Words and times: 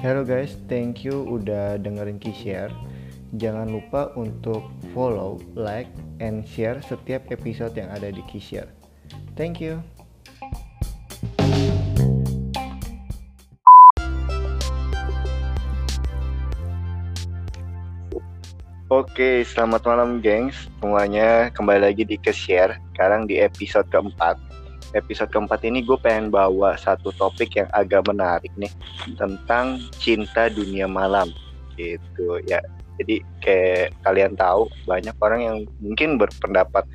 Hello 0.00 0.24
guys, 0.24 0.56
thank 0.64 1.04
you 1.04 1.28
udah 1.28 1.76
dengerin 1.76 2.16
Kishare. 2.16 2.72
Jangan 3.36 3.68
lupa 3.68 4.08
untuk 4.16 4.64
follow, 4.96 5.44
like, 5.52 5.92
and 6.24 6.48
share 6.48 6.80
setiap 6.88 7.28
episode 7.28 7.76
yang 7.76 7.92
ada 7.92 8.08
di 8.08 8.24
Kishare. 8.24 8.72
Thank 9.36 9.60
you. 9.60 9.84
Oke, 18.88 19.44
selamat 19.44 19.84
malam 19.84 20.24
gengs 20.24 20.56
semuanya. 20.80 21.52
Kembali 21.52 21.92
lagi 21.92 22.08
di 22.08 22.16
Kishare. 22.16 22.80
Sekarang 22.96 23.28
di 23.28 23.36
episode 23.36 23.84
keempat. 23.92 24.53
Episode 24.94 25.30
keempat 25.34 25.66
ini 25.66 25.82
gue 25.82 25.98
pengen 25.98 26.30
bawa 26.30 26.78
satu 26.78 27.10
topik 27.18 27.58
yang 27.58 27.66
agak 27.74 28.06
menarik 28.06 28.50
nih 28.54 28.70
tentang 29.18 29.82
cinta 29.98 30.46
dunia 30.46 30.86
malam 30.86 31.34
gitu 31.74 32.38
ya. 32.46 32.62
Jadi 33.02 33.18
kayak 33.42 33.90
kalian 34.06 34.38
tahu 34.38 34.70
banyak 34.86 35.14
orang 35.18 35.40
yang 35.42 35.56
mungkin 35.82 36.14
berpendapat 36.14 36.86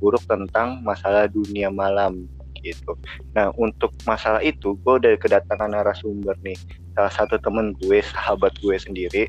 buruk 0.00 0.24
tentang 0.24 0.80
masalah 0.80 1.28
dunia 1.28 1.68
malam 1.68 2.24
gitu. 2.64 2.96
Nah 3.36 3.52
untuk 3.60 3.92
masalah 4.08 4.40
itu 4.40 4.72
gue 4.80 4.94
udah 4.96 5.12
kedatangan 5.20 5.76
narasumber 5.76 6.34
nih 6.40 6.56
salah 6.96 7.12
satu 7.12 7.36
temen 7.36 7.76
gue 7.84 8.00
sahabat 8.00 8.56
gue 8.64 8.76
sendiri. 8.80 9.28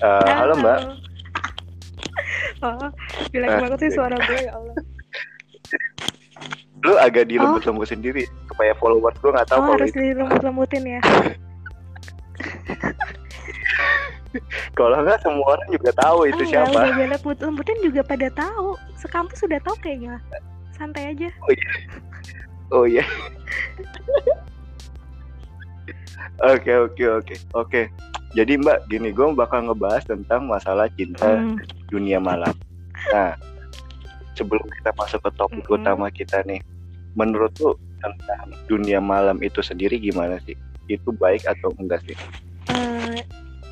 Uh, 0.00 0.24
halo 0.24 0.56
Mbak. 0.56 0.80
Oh, 2.58 2.90
jelek 3.30 3.54
Ah, 3.54 3.62
banget 3.62 3.78
sih 3.86 3.90
suara 3.94 4.18
gue 4.18 4.38
ya 4.42 4.50
Allah. 4.58 4.74
Lu 6.86 6.94
agak 6.94 7.26
dilembut-lembut 7.26 7.86
sendiri 7.86 8.22
supaya 8.46 8.72
follower 8.78 9.10
gue 9.14 9.30
nggak 9.30 9.48
tahu 9.48 9.58
Oh, 9.58 9.64
kalau 9.66 9.76
harus 9.76 9.92
dilembut-lembutin 9.92 10.84
ya. 10.86 11.00
Kalau 14.76 15.00
nggak 15.02 15.18
semua 15.24 15.56
orang 15.56 15.68
juga 15.72 15.90
tahu 15.96 16.28
itu 16.28 16.42
Ah, 16.44 16.48
siapa. 16.48 16.80
Ya, 16.94 17.06
lembut-lembutin 17.08 17.78
juga 17.82 18.00
pada 18.04 18.28
tahu. 18.30 18.76
Sekampus 18.94 19.40
sudah 19.40 19.58
tahu 19.58 19.74
kayaknya. 19.80 20.20
Santai 20.70 21.10
aja. 21.10 21.28
Oh 22.70 22.84
iya. 22.86 23.02
Oke 26.38 26.70
oke 26.70 27.02
oke 27.18 27.34
oke. 27.50 27.82
Jadi 28.30 28.62
Mbak, 28.62 28.86
gini 28.86 29.10
gue 29.10 29.26
bakal 29.34 29.66
ngebahas 29.66 30.06
tentang 30.06 30.46
masalah 30.46 30.86
cinta 30.94 31.26
Hmm. 31.26 31.58
dunia 31.90 32.22
malam. 32.22 32.54
Nah, 33.10 33.34
sebelum 34.38 34.62
kita 34.80 34.94
masuk 34.94 35.20
ke 35.26 35.30
topik 35.34 35.66
Mm-mm. 35.66 35.76
utama 35.82 36.06
kita 36.14 36.46
nih, 36.46 36.62
menurut 37.18 37.50
lu 37.58 37.74
tentang 37.98 38.54
dunia 38.70 39.02
malam 39.02 39.42
itu 39.42 39.58
sendiri 39.58 39.98
gimana 39.98 40.38
sih? 40.46 40.54
Itu 40.86 41.10
baik 41.18 41.42
atau 41.44 41.74
enggak 41.82 42.06
sih? 42.06 42.14
Eh, 42.70 43.20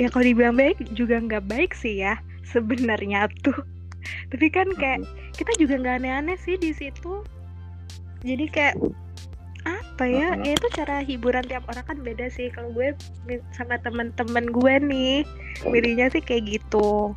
ya 0.03 0.11
kalau 0.11 0.27
dibilang 0.27 0.59
baik 0.59 0.83
juga 0.99 1.23
nggak 1.23 1.47
baik 1.47 1.73
sih 1.73 2.03
ya 2.03 2.19
sebenarnya 2.51 3.31
tuh. 3.47 3.57
Tapi 4.35 4.47
kan 4.51 4.67
kayak 4.75 5.07
kita 5.39 5.53
juga 5.63 5.79
nggak 5.79 5.97
aneh-aneh 6.03 6.39
sih 6.43 6.59
di 6.59 6.75
situ. 6.75 7.23
Jadi 8.27 8.51
kayak 8.51 8.75
apa 9.67 10.05
ya? 10.07 10.35
Mhm. 10.35 10.43
Ya 10.47 10.53
itu 10.59 10.69
cara 10.75 10.97
hiburan 11.03 11.47
tiap 11.47 11.67
orang 11.71 11.87
kan 11.87 11.99
beda 12.03 12.27
sih. 12.31 12.51
Kalau 12.51 12.75
gue 12.75 12.95
sama 13.55 13.79
teman-teman 13.83 14.51
gue 14.51 14.75
nih, 14.83 15.17
milihnya 15.67 16.11
sih 16.11 16.23
kayak 16.23 16.59
gitu. 16.59 17.15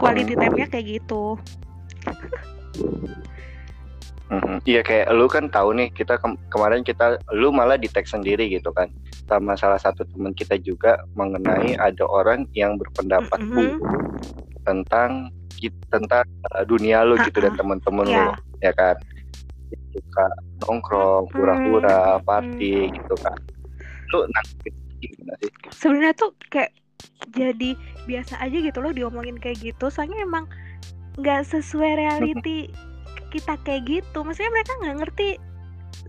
Quality 0.00 0.34
time-nya 0.38 0.66
kayak 0.70 1.02
gitu. 1.02 1.38
Mhm. 4.24 4.64
Iya 4.64 4.80
kayak 4.80 5.12
lu 5.12 5.28
kan 5.28 5.46
tahu 5.46 5.76
nih 5.76 5.92
kita 5.92 6.16
kem- 6.16 6.40
kemarin 6.48 6.80
kita 6.80 7.20
lu 7.30 7.52
malah 7.52 7.76
di 7.76 7.86
tag 7.86 8.08
sendiri 8.08 8.48
gitu 8.48 8.72
kan 8.72 8.88
sama 9.24 9.54
salah 9.54 9.76
satu 9.76 10.02
teman 10.04 10.32
kita 10.32 10.56
juga 10.58 10.96
mengenai 11.12 11.76
ada 11.76 12.04
orang 12.04 12.48
yang 12.52 12.74
berpendapat 12.74 13.38
Mhm. 13.38 13.52
buruk 13.52 13.80
tentang 14.64 15.28
tentang 15.88 16.24
uh, 16.50 16.64
dunia 16.64 17.04
lu 17.04 17.16
gitu 17.20 17.38
dan 17.38 17.54
teman-teman 17.54 18.04
Iya. 18.04 18.16
lu 18.16 18.32
ya 18.60 18.72
kan 18.72 18.96
suka 19.92 20.26
nongkrong 20.60 21.28
Mhm. 21.28 21.32
pura-pura 21.32 21.98
party 22.20 22.90
gitu 22.90 23.14
kan 23.20 23.36
lu 24.10 24.24
nanggepin 24.26 24.72
gimana 24.98 25.32
sih 25.38 25.52
sebenarnya 25.70 26.12
tuh 26.14 26.30
kayak 26.48 26.72
jadi 27.30 27.70
biasa 28.04 28.40
aja 28.40 28.56
gitu 28.56 28.78
loh 28.80 28.90
diomongin 28.90 29.36
kayak 29.36 29.60
gitu 29.62 29.88
soalnya 29.88 30.16
emang 30.18 30.44
nggak 31.14 31.42
sesuai 31.46 31.98
reality 31.98 32.70
kita 33.32 33.58
kayak 33.62 33.82
gitu. 33.86 34.22
Maksudnya 34.22 34.50
mereka 34.54 34.72
nggak 34.78 34.96
ngerti 35.02 35.28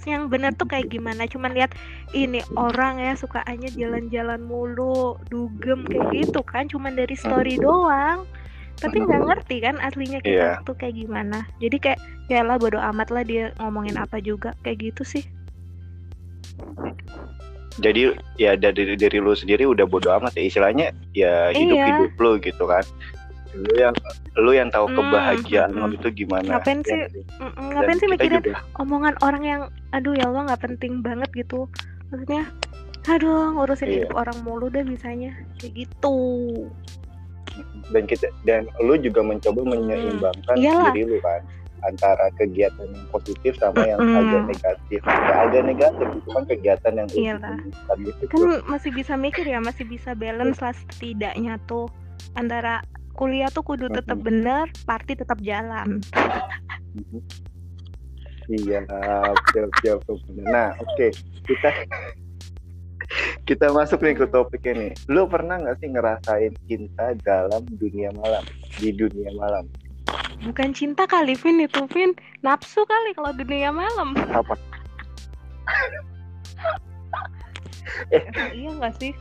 yang 0.06 0.30
benar 0.30 0.54
tuh 0.54 0.70
kayak 0.70 0.90
gimana. 0.90 1.26
Cuman 1.26 1.58
lihat 1.58 1.74
ini 2.14 2.42
orang 2.54 3.02
ya 3.02 3.18
sukaannya 3.18 3.74
jalan-jalan 3.74 4.42
mulu 4.46 5.18
dugem 5.28 5.86
kayak 5.86 6.06
gitu 6.14 6.42
kan. 6.46 6.70
Cuman 6.70 6.94
dari 6.94 7.18
story 7.18 7.58
doang. 7.58 8.26
Tapi 8.76 9.02
nggak 9.02 9.24
ngerti 9.24 9.64
kan 9.64 9.80
aslinya 9.80 10.20
kita 10.20 10.60
Iya. 10.60 10.68
tuh 10.68 10.76
kayak 10.76 11.00
gimana. 11.00 11.48
Jadi 11.58 11.78
kayak 11.80 12.00
ya 12.28 12.44
lah 12.44 12.60
bodo 12.60 12.76
amat 12.78 13.08
lah 13.10 13.24
dia 13.24 13.50
ngomongin 13.58 13.96
apa 13.96 14.20
juga. 14.20 14.54
Kayak 14.62 14.94
gitu 14.94 15.04
sih. 15.08 15.24
Jadi 17.76 18.16
ya 18.38 18.56
dari 18.56 18.96
dari 18.96 19.18
lu 19.20 19.36
sendiri 19.36 19.68
udah 19.68 19.84
bodo 19.84 20.12
amat 20.12 20.36
ya. 20.36 20.44
Istilahnya 20.46 20.92
ya 21.12 21.50
hidup 21.52 21.76
Iya. 21.76 21.86
hidup 21.88 22.12
lu 22.20 22.32
gitu 22.40 22.64
kan 22.68 22.84
lu 23.56 23.74
yang 23.74 23.96
lu 24.36 24.52
yang 24.52 24.68
tahu 24.68 24.86
Hmm, 24.86 24.98
kebahagiaan 24.98 25.72
hmm, 25.72 25.80
lu 25.82 25.96
itu 25.96 26.08
gimana 26.18 26.48
Ngapain 26.54 26.80
Ya 26.82 27.08
sih? 27.08 27.24
Dan 27.40 27.72
ngapain 27.72 27.98
sih 27.98 28.08
mikirin 28.08 28.42
juga- 28.42 28.64
omongan 28.76 29.16
orang 29.22 29.44
yang 29.44 29.62
aduh 29.90 30.12
ya 30.12 30.28
Allah 30.28 30.44
nggak 30.46 30.62
penting 30.66 31.00
banget 31.00 31.30
gitu 31.34 31.72
maksudnya 32.10 32.44
aduh 33.06 33.54
ngurusin 33.54 33.86
Iya. 33.86 33.96
hidup 34.02 34.14
orang 34.14 34.38
mulu 34.42 34.68
deh 34.68 34.82
bisanya 34.82 35.32
kayak 35.56 35.74
gitu 35.78 36.18
dan 37.88 38.04
kita 38.04 38.28
dan 38.44 38.68
lu 38.78 38.98
juga 38.98 39.22
mencoba 39.22 39.62
menyeimbangkan 39.64 40.56
Iyalah. 40.56 40.92
diri 40.92 41.08
lu 41.08 41.18
kan 41.22 41.40
antara 41.84 42.34
kegiatan 42.34 42.82
yang 42.84 43.08
positif 43.08 43.54
sama 43.56 43.86
yang 43.86 44.02
Mm-mm. 44.02 44.18
agak 44.20 44.42
negatif 44.50 45.00
ya 45.06 45.36
agak 45.40 45.64
negatif 45.64 46.08
itu 46.12 46.28
kan 46.28 46.44
kegiatan 46.46 46.94
yang 46.98 47.10
Iyalah. 47.10 47.58
kan 48.28 48.42
masih 48.66 48.92
bisa 48.92 49.14
mikir 49.16 49.46
ya 49.46 49.62
masih 49.62 49.86
bisa 49.86 50.12
balance 50.12 50.58
lah 50.60 50.74
setidaknya 50.74 51.62
tuh 51.64 51.86
antara 52.34 52.82
kuliah 53.16 53.50
tuh 53.50 53.64
kudu 53.64 53.88
tetap 53.90 54.20
bener 54.20 54.68
party 54.84 55.16
tetap 55.16 55.40
jalan. 55.40 56.04
Iya 58.46 58.86
siap 59.56 59.70
siap 59.82 60.00
nah 60.46 60.70
oke 60.78 61.08
kita 61.50 61.70
kita 63.46 63.70
masuk 63.74 64.02
nih 64.02 64.18
ke 64.18 64.26
topik 64.30 64.66
ini. 64.66 64.94
Lu 65.10 65.30
pernah 65.30 65.62
nggak 65.62 65.78
sih 65.82 65.90
ngerasain 65.94 66.54
cinta 66.66 67.14
dalam 67.22 67.62
dunia 67.78 68.10
malam? 68.18 68.44
Di 68.82 68.90
dunia 68.94 69.30
malam. 69.38 69.70
Bukan 70.42 70.74
cinta 70.74 71.06
kali 71.06 71.38
Vin 71.38 71.62
itu 71.62 71.86
Vin. 71.94 72.14
Nafsu 72.42 72.82
kali 72.86 73.14
kalau 73.14 73.32
dunia 73.34 73.70
malam. 73.70 74.18
Apa 74.34 74.58
Emang 78.10 78.52
iya 78.52 78.70
nggak 78.74 78.94
sih? 78.98 79.12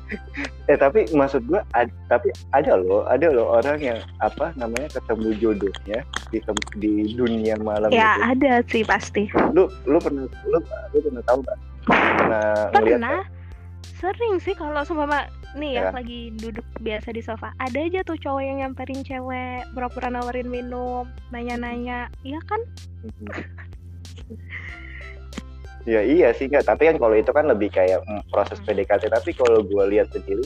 Eh 0.67 0.75
tapi 0.75 1.05
maksud 1.11 1.45
gua 1.45 1.61
ad- 1.71 1.93
tapi 2.07 2.33
ada 2.51 2.75
loh 2.75 3.05
ada 3.05 3.29
loh 3.29 3.53
orang 3.53 3.77
yang 3.79 4.01
apa 4.19 4.51
namanya 4.55 4.89
ketemu 4.91 5.29
jodohnya 5.37 5.99
di 6.29 6.39
di 6.75 6.93
dunia 7.13 7.55
malam 7.59 7.89
ya 7.89 8.17
itu. 8.17 8.25
ada 8.33 8.53
sih 8.67 8.83
pasti. 8.83 9.23
Lu 9.53 9.69
lu 9.85 9.99
pernah 9.99 10.25
lu, 10.45 10.59
lu 10.91 10.99
pernah 11.01 11.23
tahu 11.23 11.39
nggak? 11.41 11.59
Pernah 11.87 12.47
ngeliat 12.73 12.97
pernah. 12.97 13.21
sering 13.95 14.35
sih 14.39 14.53
kalau 14.53 14.81
seumpama 14.81 15.25
nih 15.55 15.79
Ya. 15.79 15.83
ya. 15.87 15.91
lagi 15.93 16.21
duduk 16.35 16.65
biasa 16.79 17.09
di 17.11 17.21
sofa 17.21 17.55
ada 17.57 17.79
aja 17.79 18.03
tuh 18.03 18.17
cowok 18.17 18.43
yang 18.43 18.57
nyamperin 18.59 19.01
cewek 19.01 19.65
pura-pura 19.71 20.09
nawarin 20.09 20.49
minum 20.49 21.05
nanya-nanya. 21.31 22.09
Iya 22.21 22.41
kan 22.45 22.61
Ya 25.85 26.01
iya 26.01 26.33
sih 26.33 26.49
nggak, 26.49 26.65
tapi 26.65 26.89
kan 26.89 26.97
kalau 26.97 27.13
itu 27.13 27.29
kan 27.29 27.45
lebih 27.45 27.69
kayak 27.69 28.01
mm, 28.09 28.33
proses 28.33 28.57
Hmm. 28.65 28.73
PDKT. 28.73 29.13
Tapi 29.13 29.31
kalau 29.37 29.61
gue 29.61 29.85
lihat 29.93 30.09
sendiri, 30.17 30.41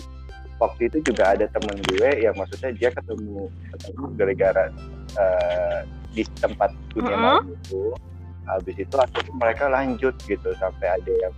waktu 0.59 0.91
itu 0.91 1.15
juga 1.15 1.39
ada 1.39 1.47
temen 1.47 1.79
gue 1.87 2.11
yang 2.19 2.35
maksudnya 2.35 2.75
dia 2.75 2.91
ketemu 2.91 3.47
ketemu 3.71 4.05
gara-gara 4.19 4.65
eh, 5.15 5.79
di 6.11 6.23
tempat 6.43 6.75
dunia 6.91 7.15
Mm-mm. 7.15 7.23
malam 7.23 7.47
itu. 7.55 7.83
Habis 8.49 8.77
itu 8.81 8.95
akhirnya 8.99 9.35
mereka 9.37 9.65
lanjut 9.71 10.15
gitu 10.27 10.51
sampai 10.59 10.87
ada 10.99 11.13
yang 11.23 11.35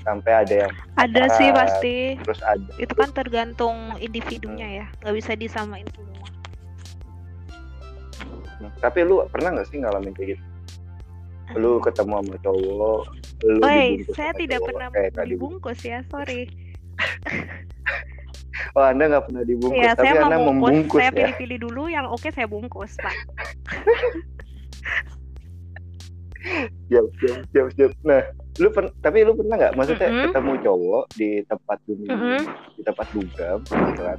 sampai 0.00 0.32
ada 0.32 0.54
yang 0.66 0.72
ada 0.96 1.22
sih 1.36 1.48
Ah, 1.52 1.56
pasti 1.64 1.96
terus 2.24 2.40
ada 2.44 2.70
itu 2.80 2.92
kan 2.96 3.08
tergantung 3.12 3.76
individunya 4.00 4.84
ya 4.84 4.86
nggak 5.04 5.14
bisa 5.16 5.32
disamain 5.36 5.84
semua 5.92 6.28
tapi 8.80 9.04
lu 9.04 9.24
pernah 9.28 9.56
nggak 9.56 9.68
sih 9.68 9.80
ngalamin 9.80 10.12
kayak 10.12 10.36
gitu? 10.36 10.44
Lu 11.56 11.80
ketemu 11.80 12.14
sama 12.16 12.34
cowok, 12.38 13.00
lu 13.42 13.58
dibungkus 13.60 14.14
saya 14.14 14.32
tidak 14.34 14.58
cowok, 14.60 14.68
pernah 14.70 14.88
kayak 14.92 15.10
tadi. 15.12 15.28
dibungkus 15.30 15.80
ya, 15.82 15.98
sorry. 16.06 16.42
Oh, 18.70 18.84
Anda 18.84 19.08
nggak 19.08 19.24
pernah 19.24 19.42
dibungkus, 19.42 19.80
Ya, 19.80 19.96
tapi 19.96 20.12
saya 20.12 20.20
Anda 20.20 20.36
mau 20.36 20.52
bungkus. 20.52 20.68
membungkus 20.68 21.00
Saya 21.00 21.10
ya. 21.10 21.16
pilih-pilih 21.16 21.58
dulu 21.64 21.82
yang 21.88 22.06
oke 22.06 22.28
saya 22.28 22.44
bungkus, 22.44 22.92
Pak. 22.98 23.14
siap 26.88 27.04
siap 27.20 27.38
siap 27.52 27.68
siap 27.76 27.92
nah 28.00 28.20
lu 28.58 28.68
pen- 28.68 28.92
tapi 28.98 29.22
lu 29.22 29.36
pernah 29.36 29.56
nggak 29.56 29.72
maksudnya 29.76 30.08
Mm-mm. 30.08 30.24
ketemu 30.26 30.52
cowok 30.60 31.04
di 31.14 31.28
tempat 31.44 31.78
dugem 31.84 32.10
Mm-mm. 32.10 32.40
di 32.74 32.82
tempat 32.82 33.06
dugem 33.12 33.58
gitu 33.60 34.02
kan 34.02 34.18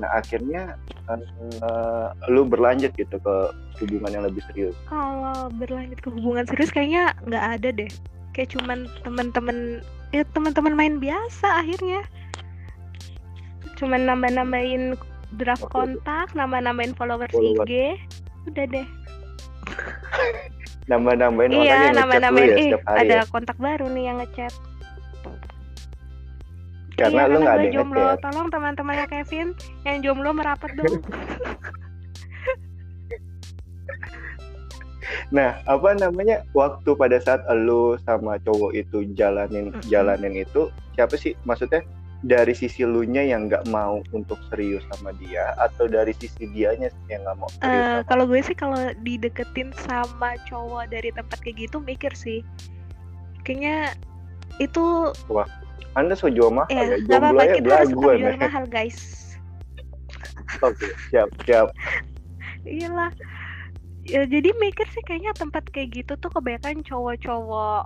nah 0.00 0.08
akhirnya 0.16 0.74
eh, 1.12 2.08
lu 2.32 2.48
berlanjut 2.48 2.90
gitu 2.96 3.16
ke 3.20 3.34
hubungan 3.84 4.10
yang 4.10 4.24
lebih 4.24 4.40
serius. 4.48 4.76
Kalau 4.88 5.52
berlanjut 5.60 6.00
ke 6.00 6.08
hubungan 6.08 6.48
serius 6.48 6.72
kayaknya 6.72 7.12
nggak 7.28 7.44
ada 7.60 7.68
deh. 7.70 7.90
Kayak 8.32 8.56
cuman 8.56 8.88
temen-temen 9.04 9.84
ya 10.16 10.24
teman-teman 10.32 10.74
main 10.74 10.94
biasa 10.96 11.64
akhirnya. 11.64 12.00
Cuman 13.76 14.08
nambah-nambahin 14.08 14.96
draft 15.36 15.68
Oke. 15.68 15.72
kontak 15.76 16.32
nambah-nambahin 16.32 16.96
followers 16.96 17.32
Follower. 17.32 17.68
IG 17.68 18.00
udah 18.48 18.64
deh. 18.66 18.88
Nambah-nambahin 20.90 21.54
iya 21.54 21.94
lu 21.94 22.02
nambah-nambahin 22.02 22.74
ya 22.74 22.78
hari 22.82 23.06
ada 23.06 23.22
ya? 23.22 23.30
kontak 23.30 23.54
baru 23.62 23.86
nih 23.94 24.10
yang 24.10 24.18
ngechat 24.18 24.50
karena 27.00 27.22
iya, 27.24 27.32
lu 27.32 27.36
nggak 27.40 27.56
ada 27.56 27.64
yang 27.64 27.74
jomblo. 27.80 27.96
ngechat 28.04 28.20
tolong 28.20 28.48
teman-temannya 28.52 29.06
Kevin 29.08 29.48
yang 29.88 29.96
jomblo 30.04 30.30
merapat 30.36 30.70
dong 30.76 31.00
Nah, 35.34 35.58
apa 35.66 35.94
namanya 35.98 36.42
waktu 36.54 36.94
pada 36.94 37.18
saat 37.22 37.42
lu 37.50 37.98
sama 38.06 38.38
cowok 38.42 38.74
itu 38.74 39.06
jalanin 39.14 39.70
Mm-mm. 39.74 39.86
jalanin 39.90 40.34
itu 40.38 40.70
siapa 40.94 41.14
sih? 41.18 41.34
Maksudnya 41.46 41.82
dari 42.22 42.52
sisi 42.52 42.84
lu 42.84 43.02
nya 43.06 43.24
yang 43.24 43.48
nggak 43.48 43.64
mau 43.72 44.04
untuk 44.12 44.36
serius 44.52 44.84
sama 44.92 45.10
dia 45.16 45.56
atau 45.56 45.88
dari 45.88 46.12
sisi 46.18 46.44
dianya 46.52 46.92
yang 47.08 47.24
nggak 47.24 47.38
mau 47.40 47.50
serius 47.58 47.66
Eh, 47.66 47.98
sama 47.98 48.06
kalau 48.06 48.24
gue 48.28 48.40
sih 48.44 48.56
kalau 48.58 48.80
dideketin 49.02 49.70
sama 49.86 50.36
cowok 50.50 50.90
dari 50.92 51.10
tempat 51.14 51.38
kayak 51.42 51.66
gitu 51.70 51.78
mikir 51.82 52.12
sih. 52.14 52.42
Kayaknya 53.46 53.94
itu 54.60 55.14
Anda 55.98 56.14
so 56.14 56.30
jual 56.30 56.54
mahal 56.54 56.70
ya 56.70 56.82
ya, 56.86 56.96
jomblo 57.06 57.42
ya? 57.42 57.54
belaguan 57.58 58.16
jual 58.22 58.34
ya. 58.34 58.38
mahal 58.38 58.64
guys. 58.70 58.98
Oke, 60.62 60.90
siap 61.10 61.28
siap. 61.46 61.70
iyalah. 62.66 63.10
Ya 64.04 64.26
jadi 64.26 64.50
mikir 64.58 64.86
sih 64.90 65.02
kayaknya 65.06 65.30
tempat 65.36 65.68
kayak 65.70 65.94
gitu 65.94 66.12
tuh 66.18 66.30
kebanyakan 66.32 66.82
cowok-cowok 66.82 67.84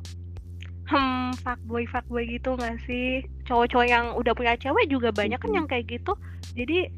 hmm 0.84 1.32
fuckboy 1.40 1.84
fuckboy 1.88 2.24
gitu 2.28 2.56
nggak 2.56 2.76
sih? 2.84 3.24
Cowok-cowok 3.48 3.86
yang 3.88 4.12
udah 4.16 4.32
punya 4.36 4.54
cewek 4.56 4.88
juga 4.88 5.12
banyak 5.12 5.40
kan 5.40 5.50
yang 5.52 5.66
kayak 5.68 5.88
gitu. 5.88 6.12
Jadi 6.56 6.92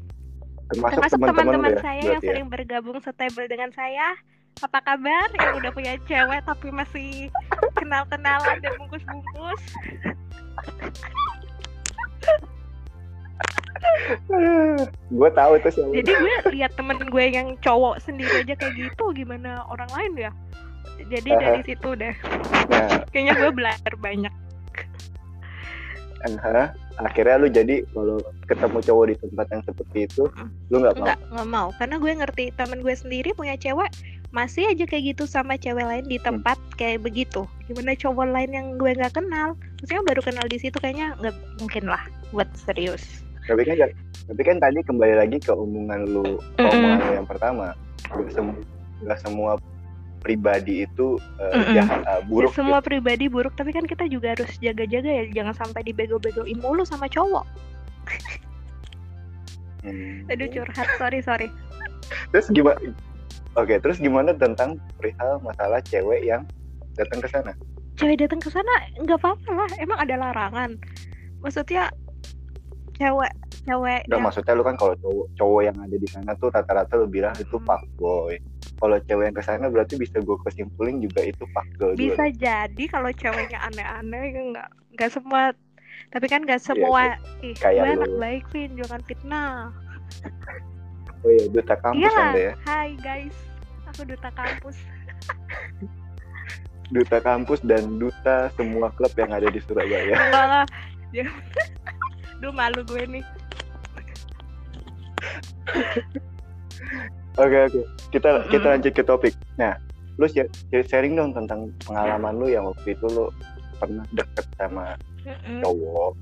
Termasuk, 0.67 1.23
teman-teman 1.23 1.79
ya, 1.79 1.79
saya 1.79 2.01
yang 2.03 2.23
ya. 2.23 2.27
sering 2.27 2.47
bergabung 2.51 2.99
setable 2.99 3.47
dengan 3.47 3.71
saya 3.71 4.19
apa 4.59 4.79
kabar? 4.83 5.31
Yang 5.39 5.63
udah 5.63 5.71
punya 5.71 5.93
cewek 6.03 6.43
tapi 6.43 6.67
masih 6.75 7.31
kenal-kenalan 7.87 8.59
dan 8.59 8.71
bungkus-bungkus 8.75 9.61
gue 15.07 15.29
tahu 15.31 15.51
itu 15.55 15.69
siapa. 15.71 15.93
jadi 15.95 16.11
gue 16.11 16.35
lihat 16.59 16.71
temen 16.75 16.99
gue 17.07 17.25
yang 17.31 17.55
cowok 17.63 18.03
sendiri 18.03 18.43
aja 18.43 18.53
kayak 18.59 18.75
gitu 18.75 19.05
gimana 19.15 19.63
orang 19.71 19.87
lain 19.95 20.27
ya 20.27 20.31
jadi 21.07 21.29
Aha. 21.31 21.39
dari 21.39 21.61
situ 21.63 21.89
deh 21.95 22.15
Nah, 22.67 22.99
kayaknya 23.15 23.33
gue 23.39 23.51
belajar 23.55 23.93
banyak 23.95 24.33
aha. 26.27 26.75
akhirnya 26.99 27.35
lu 27.39 27.47
jadi 27.47 27.75
kalau 27.95 28.17
ketemu 28.49 28.77
cowok 28.83 29.05
di 29.07 29.15
tempat 29.21 29.45
yang 29.53 29.61
seperti 29.63 29.97
itu, 30.09 30.23
Mm. 30.33 30.49
lu 30.73 30.75
nggak 30.81 30.95
mau. 30.97 31.05
nggak 31.07 31.47
mau 31.47 31.67
karena 31.77 31.95
gue 32.01 32.11
ngerti 32.17 32.43
temen 32.57 32.79
gue 32.81 32.95
sendiri 32.97 33.29
punya 33.37 33.53
cewek 33.55 33.93
masih 34.37 34.69
aja 34.69 34.85
kayak 34.85 35.17
gitu 35.17 35.25
sama 35.25 35.57
cewek 35.57 35.81
lain 35.81 36.05
di 36.05 36.21
tempat 36.21 36.61
kayak 36.77 37.01
begitu 37.01 37.49
gimana 37.65 37.97
cowok 37.97 38.29
lain 38.29 38.51
yang 38.53 38.67
gue 38.77 38.93
nggak 38.93 39.17
kenal 39.17 39.57
maksudnya 39.81 40.05
baru 40.05 40.21
kenal 40.21 40.45
di 40.45 40.57
situ 40.61 40.77
kayaknya 40.77 41.17
nggak 41.17 41.35
mungkin 41.57 41.89
lah 41.89 42.03
buat 42.29 42.45
serius 42.53 43.25
Tapi 43.47 43.63
kan 43.63 43.79
tapi 44.27 44.41
kan 44.43 44.59
tadi 44.59 44.83
kembali 44.83 45.23
lagi 45.23 45.39
ke 45.39 45.55
omongan 45.55 46.03
lu, 46.03 46.35
ke 46.59 46.67
omongan 46.67 46.99
lu 46.99 47.11
yang 47.15 47.23
pertama. 47.23 47.71
Gak 48.11 48.35
semua 48.35 49.15
semua 49.23 49.51
pribadi 50.19 50.83
itu 50.83 51.15
eh, 51.39 51.55
Mm-mm. 51.55 51.71
jahat 51.71 52.03
eh, 52.03 52.21
buruk. 52.27 52.51
Ya, 52.51 52.59
semua 52.59 52.79
pribadi 52.83 53.31
buruk 53.31 53.55
tapi 53.55 53.71
kan 53.71 53.87
kita 53.87 54.03
juga 54.11 54.35
harus 54.35 54.51
jaga-jaga 54.59 55.07
ya 55.07 55.23
jangan 55.31 55.55
sampai 55.55 55.79
dibego-begoin 55.87 56.59
mulu 56.59 56.83
sama 56.83 57.07
cowok 57.07 57.47
gitu. 58.11 58.29
Hmm. 59.87 60.27
aduh 60.27 60.47
curhat 60.51 60.87
sorry 60.99 61.23
sorry 61.23 61.47
Terus 62.35 62.51
gimana? 62.51 62.79
Oke, 63.57 63.81
terus 63.81 63.97
gimana 63.97 64.31
tentang 64.31 64.77
perihal 64.95 65.41
masalah 65.41 65.81
cewek 65.81 66.21
yang 66.23 66.45
datang 66.93 67.19
ke 67.19 67.29
sana? 67.29 67.53
cewek 67.97 68.21
datang 68.21 68.37
ke 68.37 68.53
sana 68.53 68.69
nggak 69.01 69.17
apa-apa 69.17 69.49
lah 69.57 69.69
emang 69.81 69.97
ada 69.97 70.15
larangan 70.21 70.77
maksudnya 71.41 71.89
cewek 72.93 73.33
cewek 73.65 74.05
Enggak 74.05 74.13
yang 74.13 74.21
maksudnya 74.21 74.53
lu 74.53 74.61
kan 74.61 74.77
kalau 74.77 74.93
cowok 75.01 75.25
cowok 75.33 75.61
yang 75.65 75.77
ada 75.81 75.97
di 75.97 76.05
sana 76.05 76.31
tuh 76.37 76.53
rata-rata 76.53 76.93
lu 76.93 77.09
bilang 77.09 77.33
itu 77.35 77.57
Hmm. 77.57 77.65
fuckboy. 77.65 78.37
Kalau 78.77 78.97
cewek 79.01 79.25
yang 79.25 79.33
ke 79.33 79.41
sana 79.41 79.65
berarti 79.65 79.97
bisa 79.97 80.21
gue 80.21 80.37
kesimpulin 80.45 81.01
juga 81.01 81.25
itu 81.25 81.41
fuckgirl 81.49 81.97
juga. 81.97 82.01
bisa 82.13 82.23
jadi 82.37 82.83
kalau 82.85 83.09
ceweknya 83.09 83.59
aneh-aneh 83.65 84.23
ya 84.29 84.41
nggak 84.45 84.69
nggak 84.93 85.09
semua 85.09 85.41
tapi 86.13 86.25
kan 86.25 86.45
nggak 86.45 86.61
Iya, 86.61 86.67
semua 86.69 87.01
ih 87.41 87.57
Kayak 87.57 87.81
gue 87.81 87.93
anak 87.97 88.07
lu. 88.07 88.17
baik 88.21 88.43
Vin 88.53 88.71
jangan 88.77 89.01
fitnah 89.01 89.73
Oh 91.27 91.29
iya, 91.29 91.43
duta 91.45 91.75
kampus 91.75 92.07
iya 92.07 92.23
Anda 92.23 92.39
ya. 92.39 92.53
hai 92.63 92.95
guys 92.97 93.35
aku 93.85 94.07
duta 94.07 94.31
kampus 94.31 94.77
Duta 96.87 97.19
kampus 97.19 97.59
dan 97.61 97.99
duta 97.99 98.47
semua 98.55 98.87
klub 98.89 99.11
yang 99.13 99.27
ada 99.29 99.43
di 99.45 99.59
Surabaya. 99.59 100.15
enggak 100.23 100.45
lah 100.47 100.63
Ya. 101.09 101.27
Duh 102.39 102.47
malu 102.49 102.79
gue 102.81 103.03
nih 103.09 103.23
Oke 107.37 107.57
oke. 107.61 107.81
Kita 108.07 108.47
kita 108.47 108.55
Mm-mm. 108.61 108.71
lanjut 108.73 108.93
ke 108.93 109.03
topik. 109.03 109.35
Nah, 109.57 109.75
lu 110.15 110.25
share- 110.25 110.47
sharing 110.81 111.13
dong 111.13 111.35
tentang 111.35 111.67
pengalaman 111.83 112.33
lu 112.33 112.47
yang 112.47 112.63
waktu 112.65 112.95
itu 112.95 113.05
lu 113.05 113.27
pernah 113.75 114.07
deket 114.09 114.47
sama 114.55 114.95
Mm-mm. 115.21 115.59
cowok. 115.59 116.15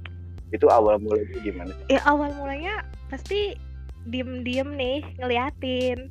Itu 0.49 0.65
awal 0.67 0.97
mulanya 0.97 1.37
gimana 1.39 1.73
ya 1.85 2.01
awal 2.03 2.33
mulanya 2.33 2.81
pasti 3.07 3.53
diem-diem 4.05 4.69
nih 4.73 4.97
ngeliatin 5.17 6.09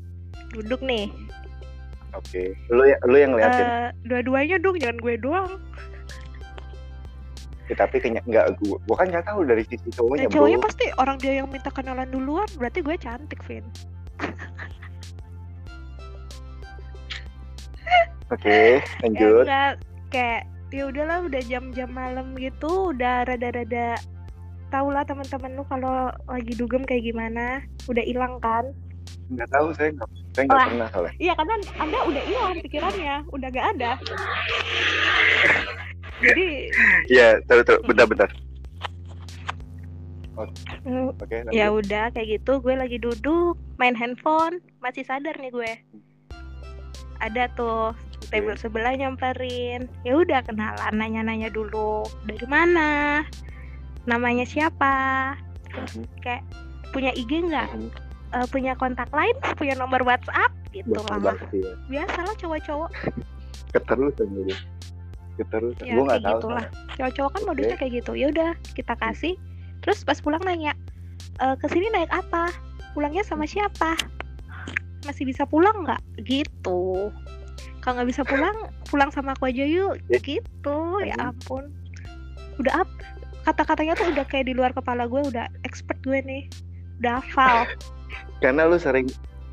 duduk 0.51 0.83
nih 0.83 1.11
Oke. 2.15 2.55
Lu 2.71 2.87
ya, 2.87 2.95
lu 3.11 3.19
yang 3.19 3.35
ngeliatin. 3.35 3.67
Eh, 3.67 3.91
dua-duanya 4.07 4.63
dong 4.63 4.79
jangan 4.79 5.03
gue 5.03 5.19
doang 5.19 5.51
Ya, 7.65 7.75
tapi 7.75 7.97
kayaknya 7.97 8.23
enggak 8.29 8.55
gua, 8.61 8.77
gua 8.85 8.97
kan 9.01 9.09
nggak 9.09 9.25
tahu 9.25 9.41
dari 9.43 9.65
sisi 9.65 9.89
cowoknya, 9.91 10.29
Nah, 10.29 10.37
cowoknya 10.37 10.59
Bro. 10.61 10.67
pasti 10.69 10.85
orang 10.95 11.17
dia 11.19 11.41
yang 11.41 11.49
minta 11.51 11.73
kenalan 11.73 12.07
duluan 12.07 12.47
berarti 12.55 12.85
gue 12.85 12.95
cantik 12.95 13.41
Vin 13.49 13.65
Oke, 18.31 18.79
ya 18.79 19.01
lanjut. 19.05 19.45
enggak 19.45 19.73
kayak 20.09 20.43
ya 20.71 20.91
udahlah 20.91 21.19
udah 21.23 21.43
jam-jam 21.45 21.91
malam 21.91 22.35
gitu 22.35 22.91
udah 22.91 23.27
rada-rada 23.27 23.95
tau 24.75 24.91
lah 24.91 25.07
teman-teman 25.07 25.55
lu 25.55 25.63
kalau 25.71 26.11
lagi 26.27 26.53
dugem 26.59 26.83
kayak 26.83 27.07
gimana. 27.07 27.63
Udah 27.87 28.03
hilang 28.03 28.43
kan? 28.43 28.75
Enggak 29.31 29.47
tahu 29.55 29.71
saya 29.71 29.95
enggak 29.95 30.11
saya 30.35 30.43
enggak 30.45 30.59
Wah. 30.59 30.67
pernah 30.67 30.89
soalnya. 30.91 31.13
iya 31.23 31.33
karena 31.39 31.55
anda 31.79 31.99
udah 32.11 32.23
hilang 32.27 32.53
pikirannya. 32.59 33.15
Udah 33.31 33.49
gak 33.55 33.67
ada. 33.79 33.91
Jadi 36.19 36.47
Iya, 37.07 37.29
terus 37.47 37.63
terus 37.63 37.81
bentar 37.87 38.07
bentar. 38.11 38.31
mm, 40.35 41.15
Oke, 41.15 41.37
lanjut. 41.47 41.55
ya 41.55 41.67
udah 41.71 42.05
kayak 42.11 42.43
gitu. 42.43 42.59
Gue 42.59 42.75
lagi 42.75 42.99
duduk 42.99 43.55
main 43.79 43.95
handphone. 43.95 44.59
Masih 44.83 45.07
sadar 45.07 45.39
nih 45.39 45.55
gue. 45.55 45.73
Ada 47.23 47.47
tuh 47.55 47.95
table 48.29 48.59
sebelah 48.59 48.99
nyamperin. 48.99 49.87
Ya 50.03 50.19
udah 50.19 50.43
kenalan 50.43 50.95
nanya-nanya 50.99 51.55
dulu. 51.55 52.03
Dari 52.27 52.47
mana 52.51 53.23
namanya 54.05 54.45
siapa? 54.45 54.93
Kayak 56.21 56.45
punya 56.93 57.11
IG 57.17 57.51
nggak. 57.51 57.69
Eh, 58.35 58.47
punya 58.51 58.75
kontak 58.75 59.09
lain? 59.15 59.35
Punya 59.55 59.79
nomor 59.79 60.03
WhatsApp? 60.03 60.51
Gitu 60.75 60.91
lah 60.91 61.39
ya. 61.55 61.71
biasalah 61.87 62.35
cowok-cowok. 62.35 62.91
Keterusan 63.71 64.27
jadi. 64.35 64.55
Keterusan. 65.39 65.87
ya 65.87 65.95
gua 65.99 66.05
nggak 66.11 66.23
tahu. 66.23 66.39
gitulah. 66.39 66.65
soalnya. 66.67 66.95
cowok-cowok 66.99 67.31
kan 67.31 67.43
modusnya 67.47 67.77
kayak 67.79 67.93
gitu. 68.03 68.13
Ya 68.19 68.27
udah 68.31 68.51
kita 68.75 68.95
kasih. 68.99 69.35
Terus 69.87 70.03
pas 70.03 70.19
pulang 70.19 70.43
nanya 70.43 70.73
e, 71.39 71.47
ke 71.59 71.67
sini 71.71 71.87
naik 71.95 72.11
apa? 72.11 72.51
Pulangnya 72.95 73.23
sama 73.23 73.47
siapa? 73.47 73.99
Masih 75.07 75.27
bisa 75.27 75.47
pulang 75.47 75.87
nggak? 75.87 76.03
Gitu. 76.27 77.11
Kalau 77.83 77.95
nggak 78.01 78.09
bisa 78.09 78.23
pulang 78.27 78.57
pulang 78.89 79.11
sama 79.15 79.35
aku 79.39 79.51
aja 79.51 79.63
yuk. 79.63 79.99
Eh. 80.11 80.23
gitu. 80.23 80.79
Ya 81.07 81.15
Hmm. 81.19 81.35
ampun. 81.35 81.71
Udah 82.59 82.87
up 82.87 82.91
kata-katanya 83.45 83.95
tuh 83.95 84.09
udah 84.11 84.25
kayak 84.27 84.49
di 84.49 84.55
luar 84.57 84.73
kepala 84.73 85.05
gue 85.05 85.21
udah 85.21 85.47
expert 85.69 86.01
gue 86.01 86.19
nih. 86.25 86.49
Udah 87.05 87.21
hafal. 87.21 87.69
Karena 88.43 88.65
lu 88.65 88.81
sering 88.81 89.09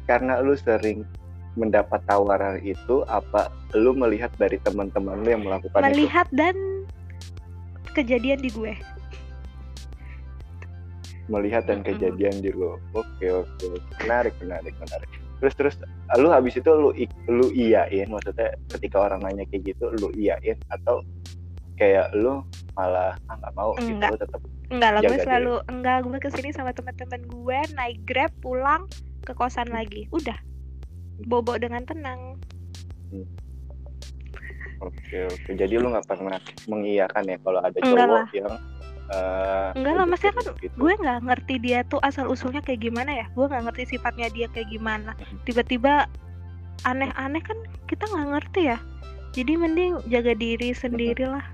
karena 0.10 0.44
lu 0.44 0.58
sering 0.58 1.08
mendapat 1.56 2.04
tawaran 2.08 2.60
itu 2.64 3.04
apa 3.12 3.52
lu 3.76 3.92
melihat 3.92 4.32
dari 4.40 4.60
teman-teman 4.64 5.20
lu 5.24 5.30
yang 5.36 5.44
melakukan 5.44 5.80
itu? 5.84 5.88
melihat 5.88 6.28
dan 6.36 6.56
kejadian 7.92 8.40
di 8.40 8.50
gue. 8.52 8.74
Melihat 11.28 11.68
dan 11.68 11.84
kejadian 11.84 12.44
di 12.44 12.52
lo 12.52 12.80
oke 12.96 13.24
oke 13.24 13.66
menarik 14.04 14.36
menarik 14.40 14.76
menarik. 14.80 15.10
Terus 15.40 15.54
terus 15.56 15.76
lu 16.20 16.28
habis 16.32 16.56
itu 16.60 16.72
lu 16.72 16.92
lu 17.28 17.48
iyain 17.52 18.08
maksudnya 18.08 18.56
ketika 18.72 19.12
orang 19.12 19.24
nanya 19.24 19.44
kayak 19.48 19.76
gitu 19.76 19.92
lu 20.00 20.12
iyain 20.16 20.56
atau 20.72 21.04
kayak 21.76 22.12
lu 22.16 22.44
malah 22.74 23.14
ah 23.28 23.36
nggak 23.36 23.54
mau 23.54 23.76
gitu 23.78 23.92
Enggak. 23.94 24.10
lu 24.12 24.18
tetap 24.20 24.42
enggak 24.72 24.90
lah 24.96 25.02
gue 25.04 25.18
selalu 25.20 25.54
enggak 25.68 25.98
gue 26.08 26.20
ke 26.24 26.30
sini 26.32 26.50
sama 26.56 26.72
teman-teman 26.72 27.22
gue 27.28 27.60
naik 27.76 28.00
grab 28.08 28.32
pulang 28.40 28.88
ke 29.22 29.34
kosan 29.38 29.70
lagi. 29.70 30.10
Udah. 30.10 30.36
Bobo 31.30 31.54
dengan 31.60 31.86
tenang. 31.86 32.42
Oke 34.82 35.30
oke. 35.30 35.50
Jadi 35.54 35.74
lu 35.78 35.94
nggak 35.94 36.10
pernah 36.10 36.42
mengiyakan 36.66 37.24
ya 37.30 37.38
kalau 37.46 37.60
ada 37.62 37.78
Enggak 37.86 38.08
cowok 38.10 38.18
lah. 38.18 38.28
yang 38.34 38.54
eh, 39.14 39.70
Enggak 39.78 39.94
lah, 39.94 40.06
maksudnya 40.10 40.34
kan 40.34 40.46
gitu. 40.58 40.76
gue 40.80 40.94
nggak 40.98 41.20
ngerti 41.22 41.56
dia 41.62 41.80
tuh 41.86 42.02
asal 42.02 42.26
usulnya 42.32 42.66
kayak 42.66 42.82
gimana 42.82 43.12
ya. 43.14 43.26
Gue 43.38 43.46
nggak 43.46 43.64
ngerti 43.70 43.84
sifatnya 43.98 44.28
dia 44.34 44.48
kayak 44.50 44.74
gimana. 44.74 45.14
Mhm. 45.14 45.38
tiba-tiba 45.46 46.10
aneh-aneh 46.82 47.44
kan 47.46 47.58
kita 47.86 48.10
nggak 48.10 48.30
ngerti 48.34 48.62
ya. 48.74 48.78
Jadi 49.32 49.54
mending 49.56 50.02
jaga 50.10 50.34
diri 50.34 50.74
sendiri 50.74 51.30
lah 51.30 51.46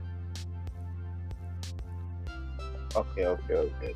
Oke 2.98 3.22
oke 3.30 3.54
oke. 3.70 3.90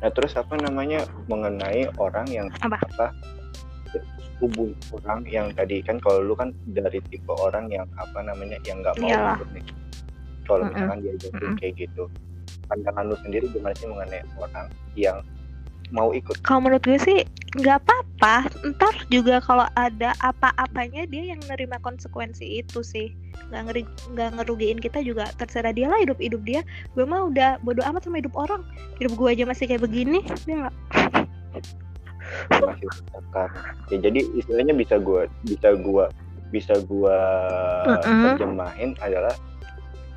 Nah 0.00 0.10
terus 0.10 0.32
apa 0.34 0.58
namanya 0.58 1.06
mengenai 1.30 1.86
orang 2.00 2.26
yang 2.26 2.46
Apa? 2.60 3.14
hubung 4.40 4.72
orang 4.96 5.20
yang 5.28 5.52
tadi 5.52 5.84
kan 5.84 6.00
kalau 6.00 6.24
lu 6.24 6.32
kan 6.32 6.56
dari 6.72 6.96
tipe 7.12 7.28
orang 7.28 7.68
yang 7.68 7.84
apa 8.00 8.24
namanya 8.24 8.56
yang 8.64 8.80
nggak 8.80 8.96
mau 8.96 9.12
Iyalah. 9.12 9.36
nih. 9.52 9.64
Kalau 10.48 10.64
Mm-mm. 10.64 10.72
misalkan 10.72 10.98
diajakin 11.04 11.36
Mm-mm. 11.44 11.56
kayak 11.60 11.74
gitu, 11.76 12.02
pandangan 12.66 13.04
lu 13.12 13.16
sendiri 13.20 13.46
gimana 13.52 13.76
sih 13.76 13.86
mengenai 13.86 14.24
orang 14.40 14.66
yang 14.96 15.18
mau 15.90 16.14
ikut? 16.14 16.38
kalau 16.46 16.66
menurut 16.66 16.82
gue 16.86 16.98
sih 16.98 17.26
nggak 17.58 17.82
apa-apa. 17.82 18.46
Ntar 18.62 18.94
juga 19.10 19.42
kalau 19.42 19.66
ada 19.74 20.14
apa-apanya 20.22 21.06
dia 21.10 21.34
yang 21.34 21.40
nerima 21.50 21.82
konsekuensi 21.82 22.62
itu 22.62 22.80
sih. 22.86 23.10
Nggak 23.50 23.62
ngeri 23.66 23.82
nggak 24.14 24.30
ngerugiin 24.38 24.78
kita 24.78 25.02
juga. 25.02 25.26
Terserah 25.34 25.74
dia 25.74 25.90
lah 25.90 25.98
hidup 25.98 26.22
hidup 26.22 26.42
dia. 26.46 26.62
Gue 26.94 27.02
mah 27.02 27.26
udah 27.26 27.58
bodo 27.66 27.82
amat 27.82 28.06
sama 28.06 28.22
hidup 28.22 28.34
orang. 28.38 28.62
Hidup 29.02 29.18
gue 29.18 29.28
aja 29.34 29.44
masih 29.46 29.66
kayak 29.66 29.82
begini 29.82 30.22
dia 30.46 30.66
nggak 30.66 30.74
masih 32.50 32.86
misalkan 32.86 33.48
ya 33.90 33.96
jadi 33.98 34.20
istilahnya 34.38 34.74
bisa 34.74 34.96
gua 35.02 35.26
bisa 35.42 35.68
gua 35.82 36.04
bisa 36.50 36.74
gua 36.86 37.18
Mm-mm. 37.86 38.22
terjemahin 38.34 38.90
adalah 39.02 39.34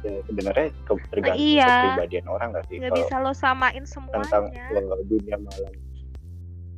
ya, 0.03 0.19
sebenarnya 0.27 0.67
tergantung 1.10 1.48
Iya. 1.48 1.67
kepribadian 1.72 2.25
orang 2.27 2.48
nggak 2.53 2.65
sih? 2.69 2.77
Kalau 2.79 2.95
bisa 3.00 3.15
lo 3.19 3.31
samain 3.33 3.83
tentang 3.88 4.45
semuanya 4.51 4.63
uh, 4.75 5.03
dunia 5.07 5.38
malam. 5.39 5.74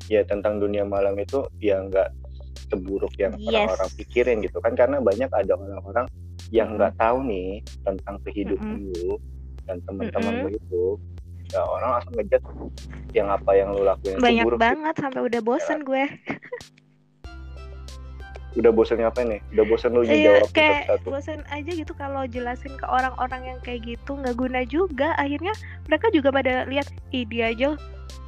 Ya 0.05 0.21
tentang 0.23 0.53
dunia 0.61 0.83
malam 0.85 1.17
itu 1.17 1.41
ya 1.57 1.81
nggak 1.81 2.09
seburuk 2.69 3.13
yang 3.17 3.33
Yes. 3.37 3.65
orang-orang 3.69 3.89
pikirin 3.97 4.37
gitu 4.45 4.57
kan. 4.61 4.73
Karena 4.77 5.01
banyak 5.01 5.29
ada 5.33 5.53
orang-orang 5.57 6.05
yang 6.53 6.77
nggak 6.77 6.93
tahu 6.95 7.25
nih 7.25 7.59
tentang 7.81 8.15
kehidupan 8.21 8.93
lu 8.93 9.17
dan 9.65 9.81
teman-teman 9.89 10.45
lu 10.45 10.49
itu. 10.53 10.85
Ya 11.53 11.61
orang 11.61 11.97
langsung 11.97 12.13
ngejat 12.17 12.41
yang 13.13 13.27
apa 13.31 13.51
yang 13.55 13.69
lu 13.71 13.85
lakuin 13.85 14.17
itu 14.17 14.21
banyak 14.21 14.43
buruk 14.43 14.59
gitu. 14.59 14.65
banget 14.65 14.95
sampai 14.99 15.21
udah 15.23 15.41
bosen 15.45 15.79
gue 15.87 16.03
udah 18.55 18.71
bosan 18.71 19.03
ngapain 19.03 19.27
nih 19.27 19.41
udah 19.51 19.65
bosan 19.67 19.91
lu 19.91 20.07
Iya, 20.07 20.39
jawab 20.39 20.49
kayak 20.55 20.81
satu 20.87 21.07
bosan 21.11 21.39
aja 21.51 21.71
gitu 21.75 21.91
kalau 21.91 22.23
jelasin 22.23 22.71
ke 22.79 22.85
orang-orang 22.87 23.41
yang 23.55 23.59
kayak 23.59 23.83
gitu 23.83 24.15
nggak 24.15 24.35
guna 24.39 24.63
juga. 24.63 25.11
Akhirnya 25.19 25.51
mereka 25.91 26.07
juga 26.15 26.31
pada 26.31 26.63
lihat 26.63 26.87
ih 27.11 27.27
dia 27.27 27.51
aja 27.51 27.75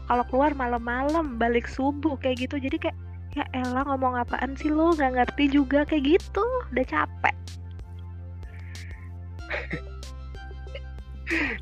kalau 0.08 0.24
keluar 0.28 0.52
malam-malam 0.52 1.40
balik 1.40 1.68
subuh 1.72 2.20
kayak 2.20 2.44
gitu. 2.44 2.60
Jadi 2.60 2.76
kayak 2.76 2.98
ya 3.40 3.46
elah 3.56 3.86
ngomong 3.88 4.18
apaan 4.20 4.58
sih 4.60 4.68
lo 4.68 4.92
nggak 4.96 5.16
ngerti 5.16 5.48
juga 5.48 5.88
kayak 5.88 6.20
gitu. 6.20 6.44
Udah 6.76 6.86
capek. 6.86 7.36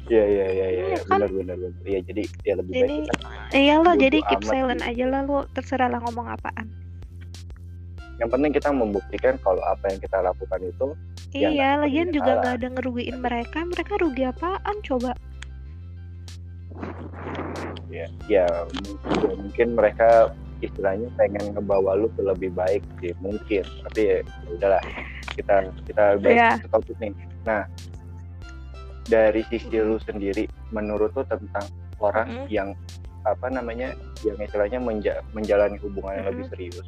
Iya 0.05 0.23
iya 0.29 0.45
iya 0.53 0.67
iya 0.69 0.83
Iya 0.93 0.97
kan? 1.09 1.25
benar 1.25 1.29
benar 1.33 1.55
benar. 1.57 1.81
Iya 1.85 1.99
jadi 2.05 2.23
ya 2.45 2.53
lebih 2.61 2.71
jadi 2.73 2.95
baik 3.01 3.53
iyalah 3.57 3.93
bodo 3.97 4.03
jadi 4.05 4.17
keep 4.29 4.41
silent 4.45 4.81
gitu. 4.81 4.89
aja 4.93 5.05
lah 5.09 5.21
lo. 5.25 5.39
Terserah 5.53 5.89
lah 5.89 5.99
ngomong 6.05 6.27
apaan 6.33 6.84
yang 8.15 8.29
penting 8.29 8.51
kita 8.51 8.71
membuktikan 8.71 9.35
kalau 9.43 9.59
apa 9.61 9.91
yang 9.91 9.99
kita 9.99 10.17
lakukan 10.19 10.61
itu 10.63 10.87
Ya, 11.35 11.51
iya 11.51 11.69
lagian 11.75 12.15
juga 12.15 12.39
nggak 12.39 12.55
ada 12.63 12.67
ngerugiin 12.79 13.19
mereka. 13.19 13.59
Mereka 13.67 13.99
rugi 13.99 14.23
apaan 14.23 14.75
coba? 14.87 15.11
Ya 17.91 18.07
ya 18.27 18.47
ya 19.19 19.27
mungkin 19.35 19.75
mereka 19.75 20.31
istilahnya 20.63 21.11
pengen 21.19 21.51
ngebawa 21.51 21.99
lu 21.99 22.07
ke 22.15 22.23
lebih 22.23 22.55
baik 22.55 22.79
sih 23.03 23.11
mungkin. 23.19 23.63
Tapi 23.63 23.99
ya 23.99 24.17
udahlah 24.47 24.83
kita 25.35 25.55
kita 25.83 26.03
balik 26.23 26.35
Iya. 26.39 26.51
ke 26.63 26.67
topik 26.71 26.95
nih. 27.03 27.11
Nah 27.43 27.67
dari 29.05 29.43
sisi 29.51 29.67
lu 29.75 29.99
sendiri 29.99 30.47
menurut 30.71 31.11
lu 31.13 31.23
tentang 31.27 31.67
orang 31.99 32.27
Mm-mm. 32.31 32.47
yang 32.47 32.71
apa 33.25 33.49
namanya 33.49 33.91
yang 34.23 34.39
istilahnya 34.39 34.79
menja- 34.79 35.19
menjalani 35.35 35.75
hubungan 35.81 36.15
yang 36.21 36.27
lebih 36.31 36.45
serius 36.47 36.85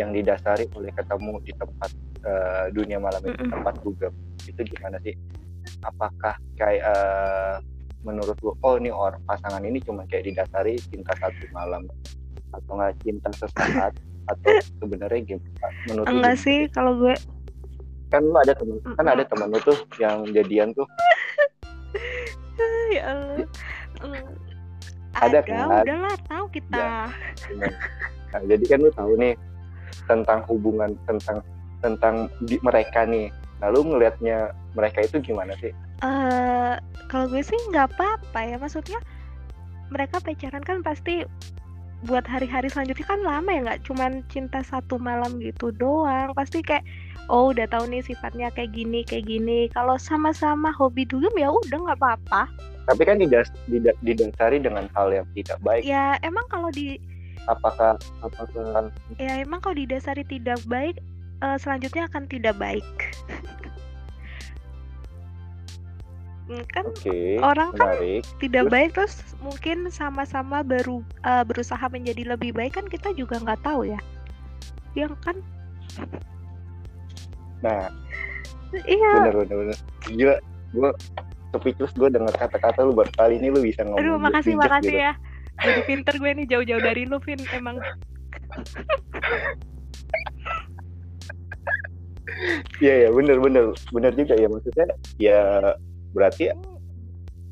yang 0.00 0.10
didasari 0.12 0.64
oleh 0.72 0.92
ketemu 0.94 1.36
di 1.44 1.52
tempat 1.56 1.90
eh, 2.24 2.66
dunia 2.72 2.96
malam 2.96 3.20
itu 3.28 3.44
tempat 3.44 3.74
dugem 3.84 4.12
itu 4.48 4.60
gimana 4.72 4.96
sih? 5.04 5.14
Apakah 5.84 6.34
kayak 6.56 6.82
eh, 6.82 7.54
menurut 8.02 8.34
lu 8.42 8.56
oh 8.64 8.74
ini 8.80 8.90
orang 8.90 9.22
pasangan 9.28 9.62
ini 9.62 9.78
cuma 9.84 10.02
kayak 10.10 10.26
didasari 10.32 10.80
cinta 10.90 11.14
satu 11.20 11.44
malam 11.54 11.86
atau 12.52 12.72
nggak 12.76 12.98
cinta 13.04 13.30
sesaat 13.36 13.92
atau 14.32 14.52
sebenarnya 14.80 15.20
gimana? 15.36 15.68
Menurut 15.90 16.06
lu 16.08 16.18
enggak 16.18 16.36
gimana 16.36 16.44
sih 16.44 16.58
kalau 16.72 16.92
gue 16.98 17.14
kan 18.12 18.20
lu 18.28 18.36
ada 18.36 18.52
temen 18.52 18.76
kan 18.92 19.06
ada 19.08 19.24
temen 19.24 19.48
lu 19.48 19.60
tuh 19.64 19.78
yang 20.00 20.24
jadian 20.32 20.72
tuh. 20.76 20.88
Ya 22.92 23.08
Allah. 23.08 23.48
Mm, 24.04 24.28
Ada 25.16 25.40
ada, 25.40 25.48
kan? 25.48 25.80
udahlah 25.80 26.16
tahu 26.28 26.44
kita. 26.52 27.08
Cuman, 27.40 27.72
nah, 28.28 28.42
jadi 28.44 28.64
kan 28.68 28.78
lu 28.84 28.90
tahu 28.92 29.12
nih 29.16 29.32
tentang 30.10 30.42
hubungan 30.50 30.94
tentang 31.06 31.42
tentang 31.82 32.30
di, 32.46 32.56
mereka 32.62 33.04
nih. 33.06 33.28
Lalu 33.62 33.94
ngelihatnya 33.94 34.50
mereka 34.74 35.06
itu 35.06 35.22
gimana 35.22 35.54
sih? 35.62 35.70
Eh 36.02 36.74
kalau 37.06 37.30
gue 37.30 37.42
sih 37.42 37.58
nggak 37.70 37.94
apa-apa 37.94 38.40
ya. 38.42 38.56
Maksudnya 38.58 38.98
mereka 39.92 40.18
pacaran 40.18 40.64
kan 40.64 40.80
pasti 40.82 41.22
buat 42.02 42.26
hari-hari 42.26 42.66
selanjutnya 42.66 43.06
kan 43.06 43.20
lama 43.22 43.50
ya. 43.54 43.60
Nggak 43.62 43.80
cuman 43.86 44.12
cinta 44.26 44.66
satu 44.66 44.98
malam 44.98 45.38
gitu 45.38 45.70
doang. 45.74 46.34
Pasti 46.34 46.62
kayak 46.62 46.82
oh 47.30 47.54
udah 47.54 47.70
tahu 47.70 47.86
nih 47.86 48.02
sifatnya 48.02 48.50
kayak 48.50 48.74
gini 48.74 49.06
kayak 49.06 49.30
gini. 49.30 49.70
Kalau 49.70 49.94
sama-sama 49.94 50.74
hobi 50.74 51.06
dugem 51.06 51.34
ya 51.38 51.54
udah 51.54 51.78
nggak 51.86 51.98
apa-apa. 52.02 52.50
Tapi 52.82 53.02
kan 53.06 53.22
didas, 53.22 53.46
dida- 53.70 53.94
didasari 54.02 54.58
dengan 54.58 54.90
hal 54.98 55.14
yang 55.14 55.26
tidak 55.38 55.58
baik. 55.62 55.86
Ya 55.86 56.18
emang 56.26 56.42
kalau 56.50 56.66
di 56.74 56.98
apakah 57.50 57.98
apakah 58.22 58.90
ya 59.18 59.42
emang 59.42 59.58
kalau 59.58 59.76
didasari 59.78 60.22
tidak 60.26 60.58
baik 60.70 60.98
eh, 61.42 61.56
selanjutnya 61.58 62.06
akan 62.10 62.24
tidak 62.30 62.54
baik. 62.58 62.86
Hmm, 66.50 66.66
kan 66.74 66.84
oke 66.90 67.18
orang 67.38 67.70
kan 67.78 67.96
menarik. 67.96 68.22
tidak 68.42 68.66
Terus? 68.66 68.74
baik 68.74 68.90
terus 68.98 69.14
mungkin 69.42 69.78
sama-sama 69.90 70.66
baru 70.66 71.02
eh, 71.22 71.44
berusaha 71.46 71.82
menjadi 71.90 72.34
lebih 72.34 72.54
baik 72.54 72.78
kan 72.78 72.86
kita 72.86 73.14
juga 73.14 73.38
nggak 73.42 73.62
tahu 73.62 73.86
ya. 73.90 74.00
Yang 74.94 75.14
kan? 75.22 75.36
Nah. 77.62 77.88
Iya. 78.72 79.12
Bener 79.22 79.34
bener 79.44 79.56
bener. 79.66 79.78
Gila 80.08 80.36
gue 80.72 80.90
speechless 81.52 81.92
gue 81.94 82.08
dengar 82.08 82.32
kata-kata 82.32 82.80
lu 82.84 82.96
baru 82.96 83.12
kali 83.12 83.36
ini 83.36 83.52
lu 83.52 83.60
bisa 83.60 83.84
ngomong 83.84 84.00
aduh 84.00 84.16
makasih 84.16 84.56
makasih 84.56 84.88
gitu. 84.96 85.04
ya 85.04 85.12
jadi 85.60 85.80
pinter 85.84 86.14
gue 86.16 86.30
nih 86.32 86.46
jauh-jauh 86.48 86.82
dari 86.82 87.02
lu 87.04 87.18
Vin 87.20 87.40
emang 87.52 87.76
Iya 92.82 93.06
ya 93.06 93.08
bener 93.12 93.38
bener 93.38 93.64
bener 93.92 94.12
juga 94.16 94.34
ya 94.34 94.48
maksudnya 94.48 94.86
ya 95.20 95.40
berarti 96.16 96.50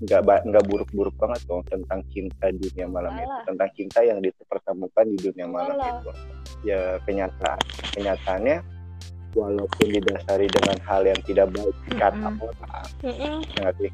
nggak 0.01 0.23
ba- 0.25 0.43
nggak 0.49 0.65
buruk-buruk 0.65 1.13
banget 1.21 1.45
dong 1.45 1.61
tentang 1.69 2.01
cinta 2.09 2.49
di 2.49 2.65
dunia 2.73 2.89
malam 2.89 3.13
itu 3.21 3.29
Alah. 3.29 3.45
tentang 3.45 3.69
cinta 3.77 4.01
yang 4.01 4.19
dipertemukan 4.25 5.05
di 5.13 5.19
dunia 5.21 5.47
malam 5.47 5.77
Alah. 5.77 6.01
itu 6.01 6.11
ya 6.65 6.97
kenyataan 7.05 7.61
kenyataannya 7.93 8.57
walaupun 9.37 9.87
didasari 9.93 10.49
dengan 10.49 10.77
hal 10.89 11.05
yang 11.05 11.21
tidak 11.29 11.53
baik 11.53 11.77
kata 12.01 12.17
Mm-mm. 12.17 12.41
orang 12.49 12.87
Mm-mm. 13.05 13.37
ya 13.45 13.59
nggak 13.61 13.75
sih? 13.77 13.91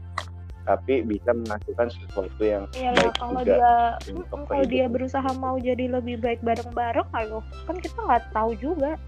Tapi 0.66 1.06
bisa 1.06 1.30
menghasilkan 1.30 1.88
sesuatu 1.94 2.42
yang 2.42 2.66
Iyalah 2.74 3.06
baik 3.06 3.14
kalau 3.16 3.40
juga 3.40 3.54
dia 4.02 4.12
untuk 4.12 4.38
mm, 4.42 4.46
kalau 4.50 4.64
dia 4.66 4.86
berusaha 4.90 5.30
mau 5.38 5.56
jadi 5.62 5.84
lebih 5.86 6.18
baik 6.18 6.42
bareng-bareng 6.42 7.08
ayo 7.22 7.38
kan 7.70 7.76
kita 7.78 7.98
nggak 8.02 8.24
tahu 8.34 8.52
juga 8.58 8.98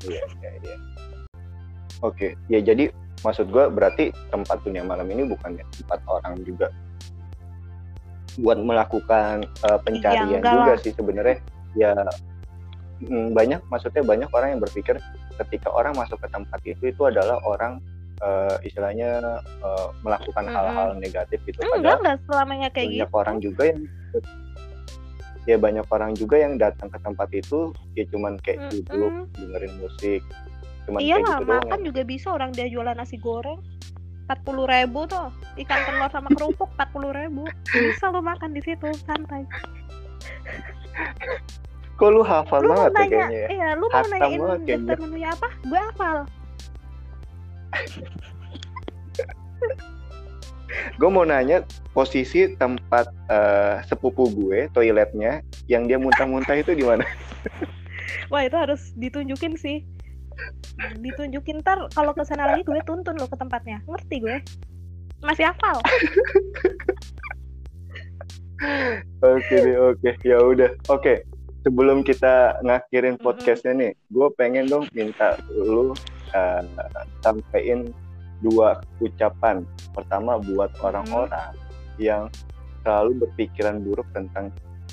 Iya, 0.00 0.24
iya, 0.40 0.50
iya. 0.64 0.76
Oke, 2.00 2.32
ya 2.48 2.64
jadi 2.64 2.88
maksud 3.20 3.52
gue 3.52 3.64
berarti 3.68 4.08
tempat 4.32 4.64
dunia 4.64 4.80
malam 4.80 5.04
ini 5.12 5.28
bukan 5.28 5.60
tempat 5.60 6.00
orang 6.08 6.40
juga 6.40 6.72
buat 8.40 8.56
melakukan 8.62 9.44
uh, 9.68 9.76
pencarian 9.84 10.40
enggak 10.40 10.54
juga 10.56 10.72
lah. 10.72 10.80
sih 10.80 10.92
sebenarnya 10.96 11.36
ya 11.76 11.92
mm, 13.04 13.36
banyak 13.36 13.60
maksudnya 13.68 14.00
banyak 14.00 14.30
orang 14.32 14.56
yang 14.56 14.60
berpikir 14.64 14.96
ketika 15.44 15.68
orang 15.68 15.92
masuk 15.92 16.16
ke 16.16 16.28
tempat 16.32 16.60
itu 16.64 16.82
itu 16.88 17.02
adalah 17.04 17.36
orang 17.44 17.84
uh, 18.24 18.56
istilahnya 18.64 19.20
uh, 19.64 19.88
melakukan 20.04 20.46
hal-hal 20.48 20.96
negatif 20.96 21.40
gitu. 21.44 21.58
Enggak 21.60 21.76
padahal 21.76 21.98
enggak 22.00 22.18
selamanya 22.28 22.68
kayak 22.72 22.88
banyak 22.88 23.08
gitu. 23.10 23.18
orang 23.18 23.36
juga 23.40 23.62
yang 23.68 23.80
ya 25.48 25.56
banyak 25.56 25.86
orang 25.88 26.12
juga 26.12 26.36
yang 26.36 26.54
datang 26.60 26.88
ke 26.92 26.98
tempat 27.00 27.28
itu 27.32 27.72
ya 27.96 28.04
cuman 28.12 28.36
kayak 28.44 28.60
Mm-mm. 28.60 28.84
duduk 28.92 29.12
dengerin 29.40 29.74
musik. 29.80 30.20
Cuman 30.84 30.98
iya 31.00 31.16
kayak 31.16 31.24
lah 31.24 31.36
gitu 31.36 31.44
doang 31.44 31.62
makan 31.64 31.80
ya. 31.80 31.86
juga 31.88 32.02
bisa 32.04 32.28
orang 32.32 32.50
dia 32.52 32.66
jualan 32.68 32.96
nasi 32.96 33.16
goreng 33.16 33.60
empat 34.28 34.38
puluh 34.46 34.64
ribu 34.68 35.00
tuh. 35.10 35.28
Ikan 35.58 35.80
telur 35.88 36.10
sama 36.12 36.28
kerupuk 36.36 36.68
empat 36.76 36.88
puluh 36.94 37.10
ribu. 37.10 37.48
Bisa 37.72 38.12
lo 38.12 38.20
makan 38.22 38.54
di 38.54 38.62
situ 38.62 38.86
santai. 39.08 39.42
Kok 41.96 42.08
lu 42.12 42.22
hafal 42.24 42.64
lu 42.64 42.72
banget 42.72 42.92
ya 42.92 42.96
nanya 42.96 43.08
kayaknya 43.10 43.40
ya? 43.40 43.48
iya 43.52 43.68
lu 43.76 43.86
mau 43.92 44.04
nanyain 44.08 44.40
kayaknya. 44.40 44.76
daftar 44.76 44.98
menunya 45.04 45.28
apa? 45.36 45.48
Gue 45.68 45.80
hafal 45.80 46.18
gue 50.70 51.10
mau 51.10 51.26
nanya 51.26 51.66
posisi 51.90 52.54
tempat 52.54 53.10
eh, 53.30 53.82
sepupu 53.88 54.30
gue 54.30 54.70
toiletnya 54.70 55.42
yang 55.66 55.90
dia 55.90 55.98
muntah-muntah 55.98 56.56
itu 56.60 56.76
di 56.76 56.84
mana 56.86 57.02
wah 58.32 58.42
itu 58.46 58.56
harus 58.56 58.94
ditunjukin 58.94 59.58
sih 59.58 59.82
ditunjukin 61.02 61.60
ntar 61.60 61.84
kalau 61.92 62.16
ke 62.16 62.24
sana 62.24 62.48
lagi 62.48 62.64
gue 62.64 62.80
tuntun 62.88 63.18
lo 63.18 63.28
ke 63.28 63.36
tempatnya 63.36 63.82
ngerti 63.84 64.16
gue 64.22 64.36
masih 65.20 65.50
hafal 65.50 65.76
Oke 69.24 69.56
deh, 69.56 69.76
oke. 69.80 70.10
Ya 70.20 70.36
udah. 70.36 70.70
Oke. 70.92 71.24
Sebelum 71.64 72.04
kita 72.04 72.60
ngakhirin 72.64 73.20
podcastnya 73.20 73.72
nih, 73.76 73.92
gue 74.12 74.28
pengen 74.36 74.68
dong 74.68 74.88
minta 74.96 75.36
lu 75.52 75.92
uh, 76.34 76.62
sampein 77.22 77.94
dua 78.40 78.80
ucapan. 79.00 79.64
Pertama 79.92 80.40
buat 80.40 80.72
orang-orang 80.80 81.52
yang 82.00 82.32
selalu 82.82 83.26
berpikiran 83.26 83.84
buruk 83.84 84.08
tentang 84.16 84.48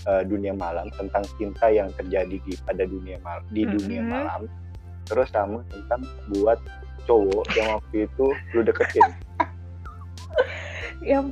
uh, 0.09 0.23
dunia 0.27 0.51
malam, 0.51 0.91
tentang 0.99 1.23
cinta 1.39 1.71
yang 1.71 1.87
terjadi 1.95 2.37
di 2.43 2.53
pada 2.67 2.83
dunia 2.83 3.17
mal 3.23 3.39
di 3.51 3.63
dunia 3.63 4.03
Mm-mm. 4.03 4.13
malam. 4.13 4.41
Terus 5.07 5.31
sama 5.31 5.63
tentang 5.71 6.03
buat 6.35 6.59
cowok 7.07 7.47
yang 7.55 7.79
waktu 7.79 8.11
itu 8.11 8.25
lu 8.51 8.61
deketin. 8.67 9.07
yang 11.15 11.31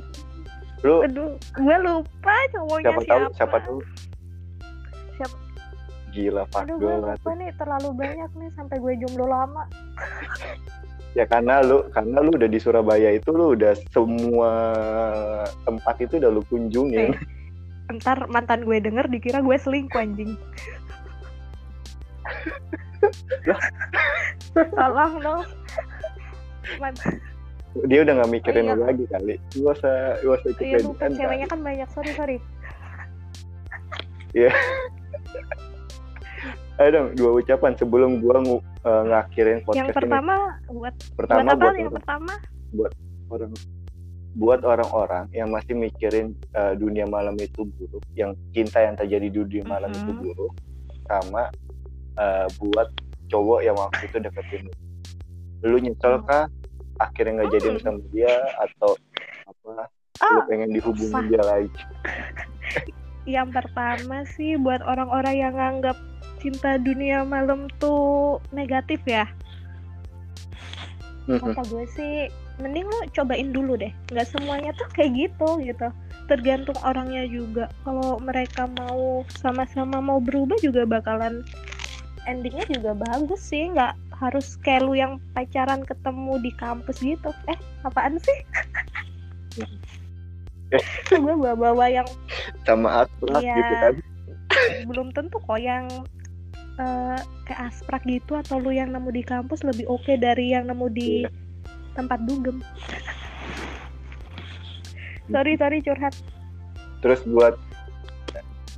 Lu 0.84 1.02
aduh 1.02 1.32
gue 1.40 1.76
lupa 1.80 2.36
cowoknya 2.52 2.84
siapa 2.84 3.02
tahu 3.08 3.24
siapa 3.32 3.56
tahu 3.64 3.78
Siapa? 3.80 3.95
Gila 6.16 6.42
fuck 6.48 6.64
aduh 6.64 6.80
gue 6.80 6.94
lupa 6.96 7.30
nih 7.36 7.52
terlalu 7.60 7.88
banyak 7.92 8.30
nih 8.40 8.48
sampai 8.56 8.76
gue 8.80 8.92
jomblo 9.04 9.28
lama. 9.28 9.68
Ya 11.12 11.24
karena 11.28 11.60
lu 11.60 11.84
karena 11.92 12.24
lu 12.24 12.32
udah 12.32 12.48
di 12.48 12.56
Surabaya 12.56 13.12
itu 13.12 13.32
lu 13.32 13.52
udah 13.52 13.76
semua 13.92 14.52
tempat 15.68 15.96
itu 16.00 16.16
udah 16.16 16.30
lu 16.32 16.40
kunjungin. 16.48 17.12
Eh. 17.12 17.20
ntar 18.00 18.24
mantan 18.32 18.64
gue 18.64 18.80
denger 18.80 19.06
dikira 19.12 19.44
gue 19.44 19.56
selingkuh 19.60 20.00
anjing. 20.00 20.32
Tolong 24.56 25.14
dong. 25.20 25.42
Man- 26.80 27.20
dia 27.84 28.00
udah 28.08 28.12
nggak 28.16 28.32
mikirin 28.32 28.72
Oh, 28.72 28.76
iya. 28.76 28.84
lagi 28.88 29.04
kali. 29.12 29.34
Gua 29.60 29.76
usah 29.76 30.16
gua 30.24 30.40
usah 30.40 30.48
iya 30.64 30.80
lupa 30.80 30.96
kepedean 30.96 31.12
ceweknya 31.20 31.46
kan 31.52 31.60
banyak. 31.60 31.88
Sorry 31.92 32.12
sorry 32.16 32.36
ayo 36.76 36.88
dong 36.92 37.08
dua 37.16 37.30
ucapan 37.40 37.72
sebelum 37.74 38.20
gua 38.20 38.36
ngu, 38.40 38.56
eh, 38.60 39.02
ngakhirin 39.08 39.58
podcast 39.64 39.80
yang 39.80 39.96
pertama 39.96 40.34
buat 40.68 40.94
ini 40.94 41.14
pertama 41.16 41.40
buat 41.40 41.48
apa 41.48 41.56
buat 41.56 41.74
yang 41.74 41.88
orang, 41.88 41.96
pertama? 41.96 42.32
Orang 43.26 43.52
buat 44.36 44.60
orang-orang 44.62 45.24
yang 45.32 45.48
masih 45.48 45.72
mikirin 45.72 46.36
eh, 46.52 46.76
dunia 46.76 47.08
malam 47.08 47.32
itu 47.40 47.64
buruk 47.64 48.04
yang 48.12 48.36
cinta 48.52 48.84
yang 48.84 48.92
terjadi 48.92 49.26
di 49.26 49.36
dunia 49.40 49.64
malam 49.64 49.88
itu 49.90 50.12
Mhm. 50.12 50.20
buruk 50.20 50.52
sama 51.08 51.48
eh, 52.16 52.46
buat 52.60 52.88
cowok 53.26 53.60
yang 53.60 53.76
waktu 53.76 54.02
itu 54.06 54.16
deketin 54.20 54.62
lu. 54.68 54.74
Lu 55.64 55.76
nyesel 55.80 56.20
kah 56.24 56.44
akhirnya 56.96 57.40
nggak 57.40 57.50
jadian 57.56 57.76
Hmm. 57.76 57.84
sama 57.84 58.00
dia 58.12 58.32
atau 58.56 58.92
apa? 59.44 59.88
Lu 60.16 60.38
oh 60.38 60.44
pengen 60.48 60.70
dihubungi 60.72 61.28
dia 61.28 61.42
lagi. 61.42 61.82
Yang 63.26 63.58
pertama 63.58 64.22
sih 64.28 64.54
buat 64.54 64.78
orang-orang 64.80 65.34
yang 65.34 65.54
nganggap 65.58 65.98
cinta 66.38 66.76
dunia 66.78 67.24
malam 67.24 67.68
tuh 67.80 68.38
negatif 68.52 69.00
ya? 69.06 69.26
Kata 71.26 71.62
gue 71.66 71.84
sih 71.90 72.30
mending 72.62 72.86
lu 72.86 72.98
cobain 73.12 73.50
dulu 73.50 73.74
deh. 73.74 73.90
Nggak 74.14 74.28
semuanya 74.30 74.70
tuh 74.78 74.86
kayak 74.94 75.12
gitu 75.16 75.48
gitu. 75.60 75.88
Tergantung 76.30 76.78
orangnya 76.86 77.26
juga. 77.26 77.66
Kalau 77.82 78.22
mereka 78.22 78.70
mau 78.78 79.26
sama-sama 79.34 79.98
mau 79.98 80.22
berubah 80.22 80.56
juga 80.62 80.86
bakalan 80.86 81.42
endingnya 82.30 82.66
juga 82.70 82.94
bagus 82.94 83.42
sih. 83.42 83.74
Nggak 83.74 83.98
harus 84.16 84.56
kayak 84.62 84.86
lu 84.86 84.94
yang 84.96 85.18
pacaran 85.34 85.82
ketemu 85.82 86.40
di 86.40 86.50
kampus 86.56 87.02
gitu. 87.02 87.34
Eh 87.50 87.58
apaan 87.82 88.22
sih? 88.22 88.38
Gue 91.10 91.34
bawa-bawa 91.38 91.86
yang 91.86 92.08
sama 92.66 93.06
Asplak 93.06 93.42
Iya. 93.42 93.54
gitu 93.54 93.74
kan. 93.78 93.94
Belum 94.90 95.08
tentu 95.14 95.38
kok 95.38 95.58
yang 95.58 95.86
eh, 96.76 97.18
kayak 97.48 97.60
asprak 97.72 98.02
gitu 98.04 98.36
atau 98.36 98.60
lu 98.60 98.70
yang 98.70 98.92
nemu 98.92 99.08
di 99.12 99.22
kampus 99.24 99.64
lebih 99.64 99.88
oke 99.88 100.12
dari 100.16 100.52
yang 100.52 100.68
nemu 100.68 100.86
di 100.92 101.24
Iya. 101.24 101.30
tempat 101.96 102.20
dugem? 102.28 102.60
Sorry 105.32 105.58
sorry 105.58 105.82
curhat. 105.82 106.14
Terus 107.02 107.18
buat 107.26 107.58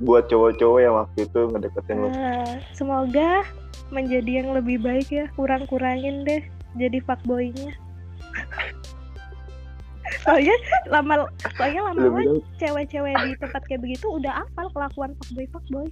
buat 0.01 0.31
cowok-cowok 0.31 0.79
yang 0.81 0.95
waktu 0.97 1.27
itu 1.27 1.39
ngedeketin 1.51 1.97
lu? 1.99 2.07
Eh, 2.09 2.55
semoga 2.73 3.45
menjadi 3.93 4.41
yang 4.41 4.57
lebih 4.57 4.81
baik 4.81 5.13
ya. 5.13 5.29
Kurang-kurangin 5.37 6.25
deh 6.25 6.41
jadi 6.73 7.03
fuckboynya. 7.05 7.69
Soalnya 10.25 10.57
lama 10.89 11.29
soalnya 11.53 11.85
lama-lama 11.85 12.41
cewek-cewek 12.57 13.13
di 13.13 13.31
tempat 13.37 13.61
kayak 13.69 13.85
begitu 13.85 14.09
udah 14.09 14.41
hafal 14.41 14.67
kelakuan 14.73 15.13
fuckboy 15.21 15.45
fuckboy 15.53 15.85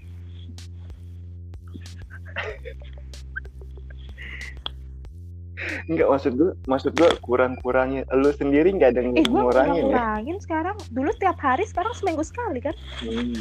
enggak 5.89 6.07
maksud 6.07 6.31
gue 6.37 6.51
maksud 6.69 6.91
gue 6.93 7.09
kurang-kurangin 7.25 8.05
lu 8.13 8.29
sendiri 8.29 8.69
nggak 8.77 8.93
ada 8.93 9.01
eh 9.01 9.25
gue 9.25 9.25
ngurangin 9.25 9.89
ya 9.89 9.97
kurang-kurangin 9.97 10.37
sekarang 10.37 10.75
dulu 10.93 11.09
setiap 11.17 11.37
hari 11.41 11.65
sekarang 11.65 11.93
seminggu 11.97 12.21
sekali 12.21 12.59
kan 12.61 12.75
Hmm. 13.01 13.33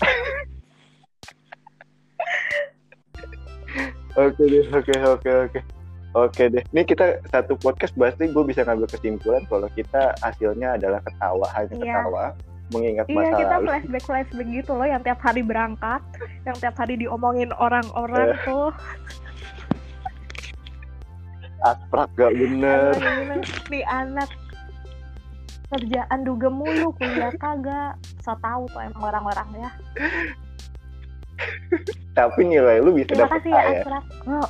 Oke 4.18 4.42
deh, 4.42 4.66
oke 4.74 4.94
oke 5.06 5.30
oke. 5.46 5.60
Oke 6.10 6.50
deh. 6.50 6.62
Ini 6.74 6.82
kita 6.82 7.22
satu 7.30 7.54
podcast 7.54 7.94
pasti 7.94 8.26
gue 8.26 8.42
bisa 8.42 8.66
ngambil 8.66 8.90
kesimpulan 8.90 9.46
kalau 9.46 9.70
kita 9.70 10.10
hasilnya 10.18 10.74
adalah 10.74 10.98
ketawa, 11.06 11.46
hanya 11.54 11.70
Iya. 11.78 11.94
ketawa, 11.94 12.24
mengingat 12.70 13.06
Iya 13.06 13.16
masa 13.18 13.34
kita 13.36 13.54
lalu. 13.56 13.66
flashback 13.66 14.04
flashback 14.04 14.48
gitu 14.48 14.72
loh 14.72 14.86
yang 14.86 15.02
tiap 15.02 15.20
hari 15.20 15.42
berangkat, 15.42 16.02
yang 16.42 16.56
tiap 16.56 16.74
hari 16.74 16.94
diomongin 16.94 17.50
orang-orang 17.52 18.32
Eh. 18.32 18.38
tuh. 18.46 18.70
Asprak 21.60 22.08
gak 22.16 22.32
bener. 22.32 22.96
Nih 23.68 23.84
anak 23.84 24.30
kerjaan 25.68 26.24
duga 26.24 26.48
mulu 26.48 26.90
kuliah 26.96 27.30
kagak. 27.36 27.94
So 28.24 28.32
tau 28.40 28.64
tuh 28.66 28.80
emang 28.80 29.12
orang-orang 29.12 29.48
ya. 29.60 29.70
Tapi 32.12 32.40
nilai 32.42 32.80
lu 32.80 32.96
bisa 32.96 33.12
Terima 33.12 33.28
dapet 33.28 33.44
kasih 33.44 33.52
ya 33.52 33.60
ya. 33.60 33.70
Asrak. 33.84 34.04
Oh. 34.24 34.48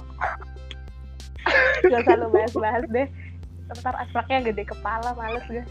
Gak 1.82 2.00
usah 2.04 2.14
lu 2.14 2.26
bahas-bahas 2.30 2.84
deh. 2.88 3.08
Ntar 3.70 3.94
Asraknya 3.96 4.38
gede 4.46 4.64
kepala, 4.66 5.10
males 5.14 5.46
gue. 5.46 5.64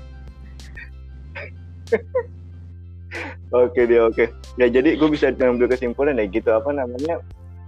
Oke 3.50 3.90
deh, 3.90 3.98
oke. 3.98 4.30
Ya 4.62 4.68
jadi 4.70 4.94
gue 4.94 5.10
bisa 5.10 5.34
ngambil 5.34 5.74
kesimpulan 5.74 6.22
ya 6.22 6.30
gitu 6.30 6.54
apa 6.54 6.70
namanya 6.70 7.18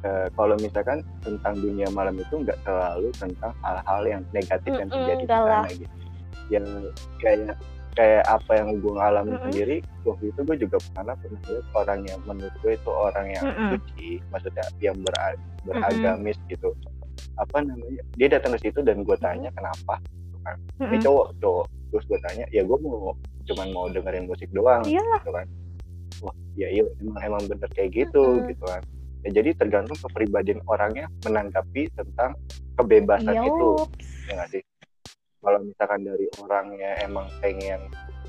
eh, 0.06 0.28
kalau 0.38 0.54
misalkan 0.62 1.02
tentang 1.26 1.58
dunia 1.58 1.90
malam 1.90 2.14
itu 2.22 2.38
nggak 2.46 2.58
selalu 2.62 3.10
tentang 3.18 3.54
hal-hal 3.66 4.02
yang 4.06 4.22
negatif 4.30 4.72
yang 4.78 4.90
Mm-mm, 4.90 5.02
terjadi 5.02 5.24
di 5.26 5.28
sana 5.30 5.70
gitu. 5.74 5.96
Yang 6.54 6.66
kayak 7.18 7.58
kayak 7.92 8.24
apa 8.30 8.52
yang 8.56 8.70
gue 8.80 8.94
ngalamin 8.94 9.36
Mm-mm. 9.36 9.44
sendiri 9.52 9.76
waktu 10.08 10.24
itu 10.32 10.40
gue 10.48 10.58
juga 10.64 10.78
pernah 10.96 11.16
pernah 11.18 11.42
lihat 11.50 11.66
orang 11.76 12.00
yang 12.08 12.20
menurut 12.24 12.56
gue 12.62 12.74
itu 12.78 12.92
orang 12.94 13.28
yang 13.34 13.46
Mm-mm. 13.50 13.70
suci, 13.76 14.10
maksudnya 14.32 14.66
yang 14.80 14.98
bera- 15.02 15.40
beragamis 15.66 16.38
gitu. 16.48 16.72
apa 17.38 17.62
namanya 17.62 18.02
dia 18.18 18.28
datang 18.32 18.54
ke 18.58 18.70
situ 18.70 18.80
dan 18.86 19.02
gue 19.02 19.18
tanya 19.18 19.50
kenapa 19.54 19.98
gitu 20.02 20.38
kan 20.46 20.56
ini 20.78 20.98
Mm-mm. 20.98 21.04
cowok 21.06 21.28
cowok 21.42 21.66
terus 21.92 22.04
gue 22.08 22.20
tanya 22.24 22.46
ya 22.54 22.62
gue 22.66 22.78
mau 22.82 23.14
cuman 23.50 23.68
mau 23.74 23.86
dengerin 23.90 24.26
musik 24.30 24.50
doang 24.54 24.82
Iyalah. 24.86 25.22
gitu 25.22 25.32
kan 25.34 25.46
wah 26.20 26.36
ya 26.54 26.68
iya 26.68 26.84
emang 27.00 27.22
emang 27.24 27.44
bener 27.48 27.70
kayak 27.72 27.92
gitu 27.96 28.24
Mm-mm. 28.24 28.50
gitu 28.52 28.64
kan 28.68 28.82
ya, 29.24 29.30
jadi 29.32 29.50
tergantung 29.56 29.98
kepribadian 29.98 30.60
orangnya 30.68 31.08
menanggapi 31.24 31.88
tentang 31.96 32.36
kebebasan 32.76 33.36
itu 33.40 33.68
Yups. 33.80 34.08
ya 34.28 34.32
nggak 34.36 34.50
sih 34.52 34.62
kalau 35.42 35.60
misalkan 35.64 36.02
dari 36.06 36.28
orangnya 36.38 36.92
emang 37.02 37.26
pengen 37.42 37.82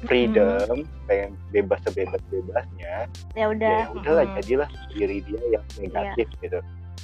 freedom 0.07 0.83
pengen 1.07 1.37
bebas 1.51 1.79
sebebas 1.85 2.19
bebasnya 2.27 3.07
Ya 3.35 3.47
udah. 3.51 3.77
ya 3.85 3.87
udahlah 3.93 4.25
Mm-mm. 4.27 4.37
jadilah 4.43 4.69
diri 4.91 5.19
dia 5.27 5.43
yang 5.59 5.65
Iya. 5.73 5.83
negatif 5.83 6.27
gitu 6.41 6.59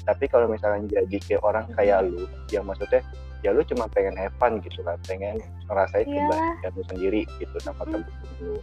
tapi 0.07 0.25
kalau 0.27 0.49
misalkan 0.49 0.89
jadi 0.89 1.17
kayak 1.21 1.43
orang 1.45 1.65
kayak 1.77 2.07
lu 2.07 2.25
yang 2.49 2.65
maksudnya 2.65 3.03
ya 3.39 3.51
lu 3.51 3.63
cuma 3.63 3.87
pengen 3.89 4.15
have 4.15 4.35
fun 4.37 4.59
gitu 4.59 4.83
kan 4.83 4.99
pengen 5.05 5.39
ngerasain 5.67 6.03
Iyalah. 6.05 6.27
kebahagiaan 6.27 6.73
lu 6.73 6.83
sendiri 6.87 7.23
gitu 7.39 7.57
sama 7.59 7.83
Hmm. 7.83 8.03
temen 8.03 8.11
lu 8.41 8.57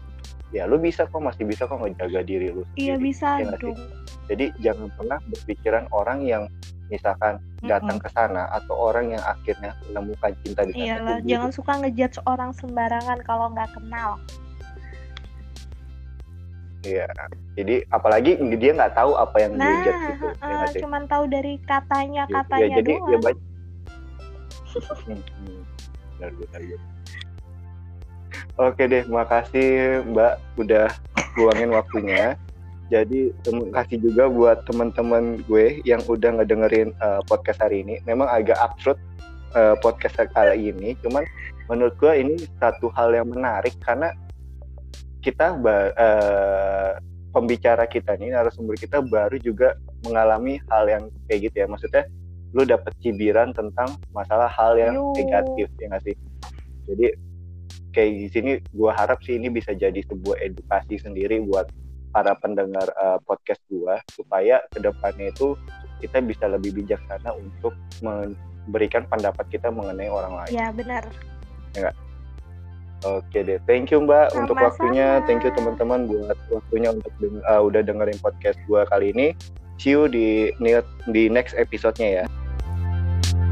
ya 0.51 0.63
lu 0.65 0.75
bisa 0.77 1.03
kok 1.03 1.19
masih 1.19 1.43
bisa 1.43 1.63
kok 1.63 1.75
ngejaga 1.75 2.21
diri 2.21 2.49
lu 2.49 2.63
Iya 2.75 2.95
sendiri 2.95 3.05
bisa 3.05 3.27
ya 3.39 3.55
dong. 3.55 3.77
jadi 4.25 4.45
jangan 4.59 4.87
pernah 4.93 5.19
berpikiran 5.25 5.85
orang 5.89 6.19
yang 6.21 6.43
misalkan 6.85 7.41
datang 7.61 7.97
ke 7.97 8.05
sana 8.09 8.45
atau 8.51 8.77
orang 8.77 9.09
yang 9.09 9.23
akhirnya 9.23 9.73
menemukan 9.85 10.31
cinta 10.39 10.61
di 10.63 10.71
sana 10.71 10.85
Iyalah, 10.85 11.17
jangan 11.23 11.49
suka 11.49 11.71
ngejudge 11.81 12.17
orang 12.23 12.53
sembarangan 12.53 13.19
kalau 13.25 13.49
nggak 13.49 13.73
kenal. 13.73 14.21
Iya. 16.85 17.09
Jadi 17.55 17.81
apalagi 17.89 18.31
dia 18.53 18.71
nggak 18.71 18.93
tahu 18.93 19.17
apa 19.17 19.33
yang 19.39 19.57
dia 19.57 19.65
Nah, 19.65 19.81
judge 19.81 19.97
gitu, 20.05 20.05
ya 20.21 20.29
heeh, 20.37 20.53
nggak 20.53 20.69
sih? 20.69 20.81
cuman 20.85 21.03
tahu 21.09 21.23
dari 21.25 21.53
katanya 21.65 22.23
Ya, 22.23 22.33
katanya 22.35 22.67
ya, 22.67 22.77
jadi 22.77 22.93
doang. 22.93 23.09
ya 23.09 23.17
banyak. 23.23 23.41
Hmm, 24.75 25.19
hmm. 25.19 25.63
Oke 28.55 28.83
deh, 28.87 29.03
makasih 29.11 29.99
Mbak 30.07 30.33
udah 30.59 30.87
luangin 31.35 31.71
waktunya. 31.75 32.39
Jadi 32.87 33.33
terima 33.41 33.67
kasih 33.81 33.97
juga 33.97 34.29
buat 34.29 34.63
teman-teman 34.69 35.41
gue 35.49 35.81
yang 35.83 35.99
udah 36.05 36.39
ngedengerin 36.39 36.93
uh, 37.01 37.19
podcast 37.25 37.59
hari 37.59 37.81
ini. 37.81 37.99
Memang 38.05 38.29
agak 38.29 38.55
absurd 38.61 38.95
uh, 39.57 39.75
podcast 39.81 40.15
kali 40.31 40.71
ini, 40.71 40.93
cuman 41.01 41.25
menurut 41.67 41.97
gue 41.97 42.13
ini 42.13 42.35
satu 42.61 42.93
hal 42.93 43.11
yang 43.11 43.27
menarik 43.27 43.73
karena 43.81 44.13
kita 45.25 45.57
uh, 45.57 47.01
pembicara 47.33 47.89
kita 47.89 48.15
nih 48.15 48.37
narasumber 48.37 48.77
kita 48.77 49.01
baru 49.01 49.41
juga 49.41 49.75
mengalami 50.05 50.61
hal 50.69 50.85
yang 50.85 51.03
kayak 51.25 51.49
gitu 51.49 51.65
ya. 51.65 51.67
Maksudnya 51.67 52.03
lu 52.55 52.63
dapet 52.63 52.95
cibiran 53.03 53.51
tentang 53.51 53.99
masalah 54.15 54.47
hal 54.47 54.79
yang 54.79 54.95
Yuh. 54.95 55.11
negatif 55.19 55.67
ya 55.75 55.91
nggak 55.91 56.03
sih? 56.07 56.15
Jadi 56.87 57.05
kayak 57.91 58.11
di 58.15 58.27
sini 58.31 58.51
gua 58.71 58.95
harap 58.95 59.19
sih 59.27 59.35
ini 59.35 59.51
bisa 59.51 59.75
jadi 59.75 59.99
sebuah 60.07 60.39
edukasi 60.39 60.95
sendiri 60.95 61.43
buat 61.43 61.67
para 62.15 62.31
pendengar 62.39 62.87
uh, 62.95 63.19
podcast 63.27 63.59
gua 63.67 63.99
supaya 64.15 64.63
ke 64.71 64.79
depannya 64.79 65.35
itu 65.35 65.59
kita 65.99 66.23
bisa 66.23 66.47
lebih 66.47 66.71
bijaksana 66.79 67.35
untuk 67.35 67.75
memberikan 67.99 69.03
pendapat 69.11 69.43
kita 69.51 69.67
mengenai 69.67 70.07
orang 70.07 70.39
lain. 70.39 70.51
Ya 70.55 70.71
benar. 70.71 71.03
Oke 73.03 73.43
deh, 73.43 73.59
thank 73.67 73.91
you 73.91 73.99
Mbak 73.99 74.33
untuk 74.33 74.55
Sama-sama. 74.55 74.65
waktunya, 74.71 75.07
thank 75.27 75.43
you 75.43 75.51
teman-teman 75.53 76.07
buat 76.07 76.39
waktunya 76.49 76.89
untuk 76.95 77.11
deng- 77.19 77.43
uh, 77.45 77.61
udah 77.61 77.83
dengerin 77.83 78.17
podcast 78.23 78.57
gua 78.65 78.87
kali 78.87 79.11
ini. 79.11 79.35
See 79.75 79.91
you 79.91 80.07
di 80.07 80.55
di 81.11 81.27
next 81.27 81.53
episode-nya 81.59 82.23
ya. 82.23 82.25